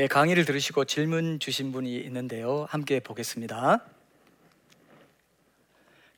예, 0.06 0.08
강의를 0.08 0.46
들으시고 0.46 0.86
질문 0.86 1.40
주신 1.40 1.72
분이 1.72 1.96
있는데요. 2.02 2.68
함께 2.70 3.00
보겠습니다. 3.00 3.84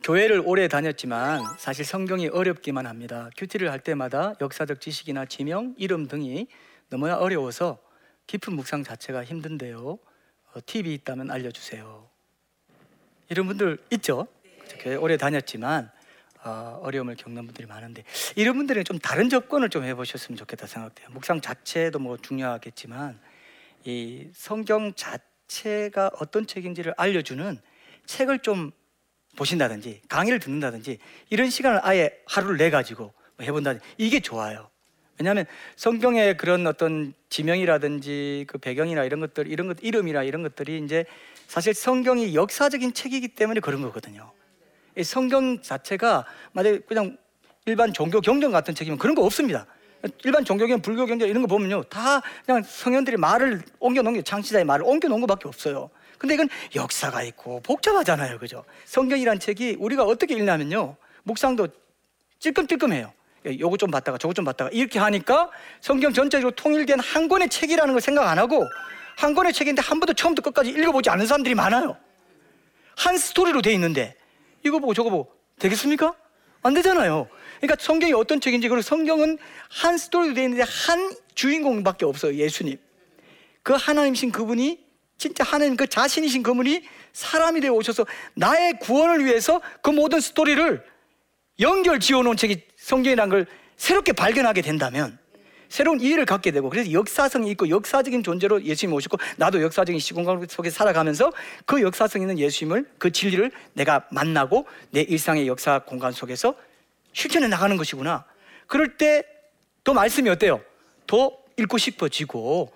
교회를 0.04 0.44
오래 0.44 0.68
다녔지만 0.68 1.42
사실 1.58 1.86
성경이 1.86 2.28
어렵기만 2.28 2.86
합니다. 2.86 3.30
큐티를 3.38 3.72
할 3.72 3.80
때마다 3.80 4.34
역사적 4.42 4.82
지식이나 4.82 5.24
지명, 5.24 5.74
이름 5.78 6.10
등이 6.10 6.48
너무나 6.90 7.16
어려워서 7.16 7.80
깊은 8.26 8.58
묵상 8.58 8.84
자체가 8.84 9.24
힘든데요. 9.24 9.80
어, 9.88 10.60
팁이 10.66 10.94
있다면 10.96 11.32
알려주세요. 11.32 12.10
이런 13.30 13.48
분들 13.48 13.78
있죠? 13.92 14.28
교회 14.82 14.96
오래 14.96 15.16
다녔지만 15.16 15.90
어, 16.44 16.82
어려움을 16.84 17.16
겪는 17.16 17.46
분들이 17.46 17.66
많은데 17.66 18.04
이런 18.36 18.58
분들은 18.58 18.84
좀 18.84 19.00
다른 19.00 19.30
접근을 19.30 19.70
좀 19.70 19.86
해보셨으면 19.86 20.38
좋겠다 20.38 20.68
생각돼요. 20.68 21.08
묵상 21.12 21.40
자체도 21.40 22.00
뭐 22.00 22.18
중요하겠지만 22.18 23.18
이 23.86 24.28
성경 24.34 24.94
자체가 24.94 26.12
어떤 26.20 26.46
책인지를 26.48 26.94
알려주는 26.98 27.60
책을 28.06 28.40
좀 28.40 28.72
보신다든지 29.36 30.02
강의를 30.10 30.40
듣는다든지 30.40 30.98
이런 31.30 31.50
시간을 31.50 31.80
아예 31.84 32.12
하루를 32.26 32.58
내 32.58 32.70
가지고 32.70 33.14
뭐 33.38 33.46
해본다든지 33.46 33.86
이게 33.98 34.20
좋아요. 34.20 34.70
왜냐하면 35.20 35.46
성경의 35.76 36.38
그런 36.38 36.68
어떤 36.68 37.14
지명이라든지 37.30 38.46
그 38.48 38.58
배경이나 38.58 39.04
이런 39.04 39.20
것들 39.20 39.48
이런 39.48 39.68
것 39.68 39.78
이름이나 39.82 40.24
이런 40.24 40.44
것들이 40.44 40.80
이제 40.84 41.06
사실 41.48 41.74
성경이 41.74 42.36
역사적인 42.36 42.94
책이기 42.94 43.30
때문에 43.30 43.60
그런 43.60 43.82
거거든요. 43.82 44.32
이 44.96 45.04
성경 45.04 45.62
자체가 45.62 46.26
만약 46.52 46.86
그냥 46.86 47.18
일반 47.66 47.94
종교 47.94 48.22
경전 48.22 48.52
같은 48.52 48.76
책이면 48.76 48.98
그런 48.98 49.16
거 49.16 49.24
없습니다. 49.24 49.66
일반 50.24 50.46
종교경, 50.46 50.82
불교 50.82 51.06
경전 51.06 51.28
이런 51.28 51.42
거 51.42 51.48
보면요, 51.48 51.84
다 51.84 52.22
그냥 52.46 52.64
성현들이 52.64 53.18
말을 53.18 53.62
옮겨 53.80 54.02
놓은 54.02 54.14
게 54.14 54.22
창시자의 54.22 54.66
말을 54.66 54.86
옮겨 54.86 55.08
놓은 55.08 55.22
것밖에 55.22 55.48
없어요. 55.48 55.90
근데 56.18 56.34
이건 56.36 56.50
역사가 56.76 57.24
있고 57.24 57.60
복잡하잖아요, 57.62 58.40
그죠? 58.40 58.64
성경이란 58.86 59.40
책이 59.40 59.78
우리가 59.80 60.04
어떻게 60.04 60.36
읽냐면요, 60.36 60.96
묵상도 61.24 61.68
찔끔찔끔해요. 62.40 63.12
예, 63.46 63.60
요거 63.60 63.78
좀 63.78 63.92
봤다가 63.92 64.18
저거 64.18 64.34
좀 64.34 64.46
봤다가 64.46 64.70
이렇게 64.72 65.00
하니까 65.00 65.50
성경 65.82 66.12
전체적으로 66.12 66.52
통일된 66.56 67.00
한 67.00 67.28
권의 67.28 67.50
책이라는 67.50 67.94
걸 67.94 68.02
생각 68.02 68.28
안 68.28 68.40
하고 68.40 68.66
한 69.16 69.34
권의 69.34 69.54
책인데 69.54 69.82
한 69.82 70.00
번도 70.00 70.14
처음부터 70.14 70.50
끝까지 70.50 70.72
읽어보지 70.72 71.10
않은 71.10 71.26
사람들이 71.26 71.56
많아요. 71.56 71.98
한 72.96 73.18
스토리로 73.18 73.62
돼 73.62 73.74
있는데 73.74 74.16
이거 74.66 74.80
보고 74.80 74.94
저거 74.94 75.10
보고 75.10 75.32
되겠습니까? 75.60 76.14
안 76.64 76.74
되잖아요. 76.74 77.28
그러니까 77.60 77.76
성경이 77.80 78.14
어떤 78.14 78.40
책인지 78.40 78.70
그리고 78.70 78.82
성경은 78.82 79.38
한 79.70 79.98
스토리로 79.98 80.34
되어 80.34 80.44
있는데 80.44 80.64
한 80.64 81.16
주인공밖에 81.36 82.06
없어요. 82.06 82.36
예수님. 82.36 82.78
그 83.64 83.74
하나님이신 83.74 84.32
그분이 84.32 84.80
진짜 85.18 85.44
하나님 85.44 85.76
그 85.76 85.88
자신이신 85.88 86.44
그분이 86.44 86.84
사람이 87.14 87.62
되어 87.62 87.74
오셔서 87.74 88.06
나의 88.36 88.80
구원을 88.80 89.26
위해서 89.26 89.62
그 89.82 89.90
모든 89.90 90.20
스토리를 90.20 90.84
연결 91.60 92.00
지어 92.00 92.22
놓은 92.22 92.38
책이 92.38 92.62
성경이라는 92.78 93.30
걸 93.30 93.46
새롭게 93.76 94.14
발견하게 94.14 94.62
된다면 94.62 95.18
새로운 95.70 96.00
이해를 96.00 96.26
갖게 96.26 96.52
되고 96.52 96.70
그래서 96.70 96.92
역사성이 96.92 97.52
있고 97.52 97.70
역사적인 97.70 98.24
존재로 98.24 98.64
예수님이 98.64 98.96
오셨고 98.96 99.18
나도 99.38 99.62
역사적인 99.62 100.00
시공간 100.00 100.46
속에 100.50 100.70
살아가면서 100.70 101.32
그 101.66 101.82
역사성 101.82 102.22
있는 102.22 102.40
예수님을 102.40 102.90
그 102.98 103.12
진리를 103.12 103.52
내가 103.74 104.08
만나고 104.12 104.66
내 104.92 105.02
일상의 105.02 105.48
역사 105.48 105.80
공간 105.80 106.12
속에서 106.12 106.56
실천해 107.14 107.48
나가는 107.48 107.76
것이구나. 107.78 108.26
그럴 108.68 108.98
때더 108.98 109.94
말씀이 109.94 110.30
어때요? 110.30 110.62
더 111.06 111.32
읽고 111.58 111.78
싶어지고 111.78 112.72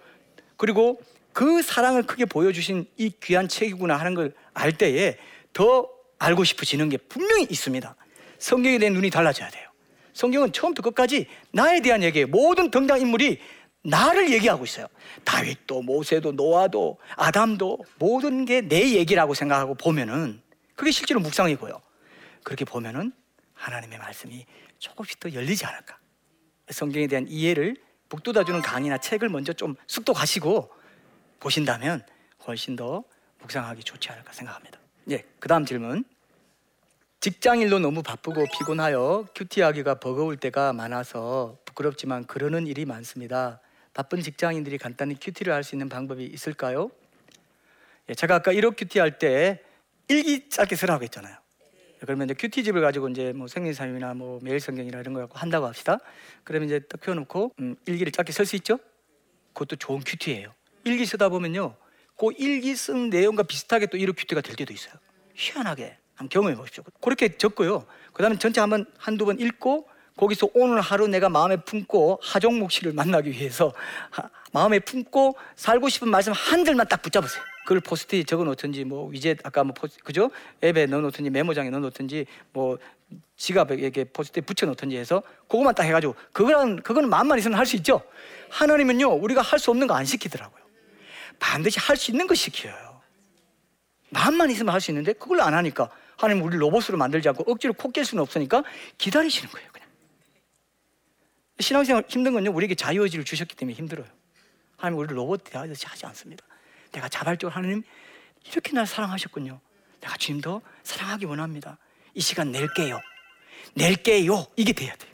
그리고 0.57 1.01
그 1.33 1.61
사랑을 1.61 2.03
크게 2.03 2.25
보여주신 2.25 2.85
이 2.97 3.11
귀한 3.21 3.47
책이구나 3.47 3.95
하는 3.95 4.13
걸 4.13 4.33
알 4.53 4.77
때에 4.77 5.17
더 5.53 5.89
알고 6.19 6.43
싶어지는 6.43 6.89
게 6.89 6.97
분명히 6.97 7.47
있습니다. 7.49 7.95
성경에 8.37 8.77
대한 8.77 8.93
눈이 8.93 9.09
달라져야 9.09 9.49
돼요. 9.49 9.70
성경은 10.13 10.51
처음부터 10.51 10.89
끝까지 10.89 11.27
나에 11.51 11.81
대한 11.81 12.03
얘기예요. 12.03 12.27
모든 12.27 12.71
등장 12.71 12.99
인물이 12.99 13.39
나를 13.83 14.31
얘기하고 14.31 14.63
있어요. 14.63 14.87
다윗도, 15.23 15.81
모세도, 15.81 16.33
노아도, 16.33 16.99
아담도 17.15 17.79
모든 17.97 18.45
게 18.45 18.61
내 18.61 18.93
얘기라고 18.93 19.33
생각하고 19.33 19.75
보면은 19.75 20.41
그게 20.75 20.91
실제로 20.91 21.19
묵상이고요. 21.19 21.81
그렇게 22.43 22.65
보면은 22.65 23.11
하나님의 23.53 23.97
말씀이 23.99 24.45
조금씩 24.79 25.19
더 25.19 25.31
열리지 25.33 25.65
않을까. 25.65 25.97
성경에 26.69 27.07
대한 27.07 27.27
이해를 27.27 27.75
북돋아주는 28.09 28.61
강의나 28.61 28.97
책을 28.97 29.29
먼저 29.29 29.53
좀 29.53 29.75
숙독하시고 29.87 30.71
보신다면 31.39 32.05
훨씬 32.45 32.75
더 32.75 33.03
묵상하기 33.39 33.83
좋지 33.83 34.09
않을까 34.09 34.33
생각합니다. 34.33 34.79
예, 35.09 35.23
그 35.39 35.47
다음 35.47 35.65
질문. 35.65 36.03
직장일로 37.21 37.77
너무 37.77 38.01
바쁘고 38.01 38.45
피곤하여 38.51 39.27
큐티하기가 39.35 39.95
버거울 39.99 40.37
때가 40.37 40.73
많아서 40.73 41.55
부끄럽지만 41.65 42.25
그러는 42.25 42.65
일이 42.65 42.83
많습니다. 42.85 43.61
바쁜 43.93 44.21
직장인들이 44.21 44.79
간단히 44.79 45.15
QT를 45.19 45.53
할 45.53 45.63
수 45.63 45.75
있는 45.75 45.87
방법이 45.87 46.25
있을까요? 46.25 46.89
예, 48.09 48.15
제가 48.15 48.35
아까 48.35 48.51
일오 48.51 48.75
QT 48.75 48.97
할 48.97 49.19
때 49.19 49.61
일기 50.07 50.49
짧게 50.49 50.75
쓰라고 50.75 51.03
했잖아요. 51.03 51.37
그러면 51.99 52.27
이제 52.27 52.33
QT집을 52.33 52.81
가지고 52.81 53.07
이제 53.09 53.31
뭐 53.33 53.47
생명의 53.47 53.91
삶이나 53.91 54.15
뭐 54.15 54.39
매일 54.41 54.59
성경이나 54.59 54.99
이런 54.99 55.13
거 55.13 55.19
갖고 55.19 55.37
한다고 55.37 55.67
합시다. 55.67 55.99
그러면 56.43 56.69
이제 56.69 56.79
딱 56.79 56.99
펴놓고 57.01 57.53
음, 57.59 57.75
일기를 57.85 58.11
짧게 58.11 58.31
쓸 58.31 58.47
수 58.47 58.55
있죠? 58.55 58.79
그것도 59.53 59.75
좋은 59.75 59.99
QT예요. 60.03 60.51
일기 60.85 61.05
쓰다 61.05 61.29
보면요, 61.29 61.75
그 62.17 62.29
일기 62.39 62.75
쓴 62.75 63.11
내용과 63.11 63.43
비슷하게 63.43 63.85
또 63.85 63.99
일오 63.99 64.17
QT가 64.17 64.41
될 64.41 64.55
때도 64.55 64.73
있어요. 64.73 64.95
희한하게. 65.35 65.97
한번 66.21 66.29
경험해 66.29 66.55
보십시오. 66.55 66.83
그렇게 67.01 67.37
적고요. 67.37 67.85
그 68.13 68.21
다음에 68.21 68.37
전체 68.37 68.61
한번 68.61 68.85
한두 68.97 69.25
번 69.25 69.39
읽고 69.39 69.87
거기서 70.17 70.49
오늘 70.53 70.81
하루 70.81 71.07
내가 71.07 71.29
마음에 71.29 71.57
품고 71.57 72.19
하종목 72.21 72.71
씨를 72.71 72.93
만나기 72.93 73.31
위해서 73.31 73.73
하, 74.11 74.29
마음에 74.51 74.79
품고 74.79 75.35
살고 75.55 75.89
싶은 75.89 76.09
말씀 76.09 76.33
한 76.33 76.63
절만 76.65 76.87
딱 76.87 77.01
붙잡으세요. 77.01 77.43
그걸 77.63 77.79
포스트잇 77.79 78.27
적어 78.27 78.43
놓든지 78.43 78.83
뭐 78.85 79.07
위젯 79.09 79.39
아까 79.43 79.63
뭐 79.63 79.73
포스, 79.73 79.97
그죠? 79.99 80.29
앱에 80.63 80.87
넣어 80.87 81.01
놓든지 81.01 81.29
메모장에 81.29 81.69
넣어 81.69 81.79
놓든지 81.79 82.25
뭐 82.53 82.77
지갑에 83.37 83.89
포스트잇 84.13 84.45
붙여 84.45 84.65
놓든지 84.65 84.97
해서 84.97 85.23
그것만 85.47 85.73
딱 85.75 85.83
해가지고 85.83 86.15
그거는 86.33 86.81
그거는 86.83 87.09
마음만 87.09 87.39
있으면 87.39 87.57
할 87.57 87.65
수 87.65 87.75
있죠. 87.77 88.01
하나님은요 88.49 89.09
우리가 89.13 89.41
할 89.41 89.57
수 89.59 89.71
없는 89.71 89.87
거 89.87 89.93
안 89.95 90.05
시키더라고요. 90.05 90.61
반드시 91.39 91.79
할 91.79 91.95
수 91.97 92.11
있는 92.11 92.27
거 92.27 92.35
시켜요. 92.35 93.01
마음만 94.09 94.51
있으면 94.51 94.73
할 94.73 94.81
수 94.81 94.91
있는데 94.91 95.13
그걸 95.13 95.41
안 95.41 95.53
하니까 95.53 95.89
하나님 96.21 96.43
우리 96.43 96.55
로봇으로 96.57 96.97
만들지 96.97 97.27
않고 97.29 97.51
억지로 97.51 97.73
코 97.73 97.89
깰 97.91 98.05
수는 98.05 98.21
없으니까 98.21 98.63
기다리시는 98.99 99.49
거예요. 99.51 99.67
그냥 99.71 99.87
신앙생활 101.59 102.03
힘든 102.07 102.33
건요 102.33 102.51
우리에게 102.51 102.75
자유의지를 102.75 103.25
주셨기 103.25 103.55
때문에 103.55 103.75
힘들어요. 103.75 104.05
하나님 104.77 104.99
우리 104.99 105.13
로봇 105.13 105.43
대하듯이 105.43 105.85
하지 105.87 106.05
않습니다. 106.05 106.45
내가 106.91 107.09
자발적으로 107.09 107.55
하나님 107.55 107.81
이렇게 108.51 108.71
날 108.73 108.85
사랑하셨군요. 108.85 109.59
내가 109.99 110.17
주님 110.17 110.41
더 110.41 110.61
사랑하기 110.83 111.25
원합니다. 111.25 111.77
이 112.13 112.21
시간 112.21 112.51
낼게요. 112.51 112.99
낼게요. 113.75 114.45
이게 114.57 114.73
돼야 114.73 114.95
돼요. 114.95 115.11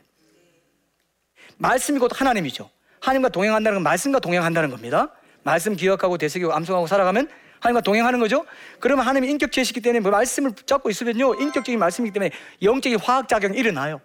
말씀이 1.56 1.98
곧 1.98 2.10
하나님이죠. 2.18 2.70
하나님과 3.00 3.30
동행한다는 3.30 3.76
건 3.76 3.82
말씀과 3.82 4.18
동행한다는 4.20 4.70
겁니다. 4.70 5.14
말씀 5.42 5.74
기억하고 5.76 6.18
되새기고 6.18 6.52
암송하고 6.52 6.86
살아가면 6.86 7.30
하나님과 7.60 7.80
동행하는 7.82 8.18
거죠. 8.20 8.44
그러면 8.80 9.06
하나님이 9.06 9.30
인격체시기 9.32 9.80
때문에 9.80 10.00
뭐 10.00 10.10
말씀을 10.10 10.52
잡고 10.52 10.90
있으면요 10.90 11.34
인격적인 11.34 11.78
말씀이기 11.78 12.12
때문에 12.12 12.30
영적인 12.62 12.98
화학작용이 12.98 13.58
일어나요. 13.58 14.00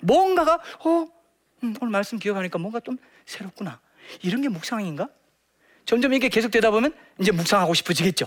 뭔가가 0.00 0.60
어 0.84 1.06
음, 1.62 1.74
오늘 1.80 1.90
말씀 1.90 2.18
기억하니까 2.18 2.58
뭔가 2.58 2.80
좀 2.80 2.98
새롭구나. 3.24 3.80
이런 4.22 4.40
게 4.40 4.48
묵상인가? 4.48 5.08
점점 5.84 6.12
이게 6.12 6.28
계속되다 6.28 6.70
보면 6.70 6.94
이제 7.20 7.32
묵상하고 7.32 7.74
싶어지겠죠. 7.74 8.26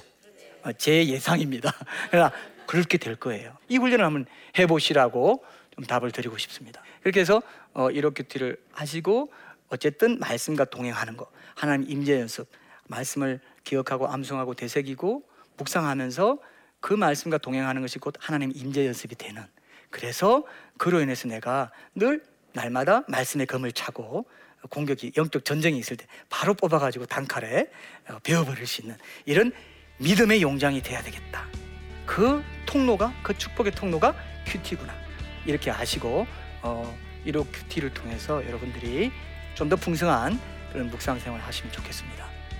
어, 0.63 0.71
제 0.73 1.07
예상입니다. 1.07 1.73
그러나 2.09 2.31
그렇게 2.65 2.97
될 2.97 3.15
거예요. 3.15 3.57
이 3.67 3.77
훈련을 3.77 4.05
한번 4.05 4.25
해보시라고 4.57 5.43
좀 5.75 5.85
답을 5.85 6.11
드리고 6.11 6.37
싶습니다. 6.37 6.81
그렇게 7.01 7.19
해서 7.19 7.41
어, 7.73 7.89
이렇게티를 7.89 8.57
하시고 8.71 9.31
어쨌든 9.69 10.19
말씀과 10.19 10.65
동행하는 10.65 11.15
거, 11.15 11.29
하나님 11.55 11.89
임재 11.89 12.19
연습, 12.19 12.47
말씀을 12.87 13.39
기억하고 13.69 14.07
암송하고 14.07 14.55
되새기고 14.55 15.23
묵상하면서 15.57 16.39
그 16.79 16.93
말씀과 16.93 17.37
동행하는 17.37 17.81
것이 17.81 17.99
곧 17.99 18.15
하나님 18.19 18.51
임재 18.53 18.85
연습이 18.85 19.15
되는. 19.15 19.43
그래서 19.89 20.45
그로 20.77 21.01
인해서 21.01 21.27
내가 21.27 21.71
늘 21.93 22.23
날마다 22.53 23.03
말씀의 23.07 23.45
검을 23.47 23.71
차고 23.71 24.25
공격이 24.69 25.13
영적 25.15 25.45
전쟁이 25.45 25.77
있을 25.77 25.97
때 25.97 26.05
바로 26.29 26.53
뽑아가지고 26.53 27.05
단칼에 27.05 27.69
어, 28.09 28.19
베어버릴 28.23 28.65
수 28.67 28.81
있는 28.81 28.97
이런 29.25 29.51
믿음의 29.99 30.41
용장이 30.41 30.81
돼야 30.81 31.01
되겠다. 31.01 31.45
그 32.05 32.43
통로가 32.65 33.13
그 33.23 33.37
축복의 33.37 33.73
통로가 33.73 34.15
큐티구나 34.47 34.93
이렇게 35.45 35.69
아시고 35.71 36.25
어, 36.61 36.97
이로 37.25 37.45
큐티를 37.45 37.93
통해서 37.93 38.45
여러분들이 38.45 39.11
좀 39.55 39.67
더 39.67 39.75
풍성한 39.75 40.39
그런 40.71 40.87
묵상 40.89 41.19
생활 41.19 41.41
하시면 41.41 41.73
좋겠습니다. 41.73 42.28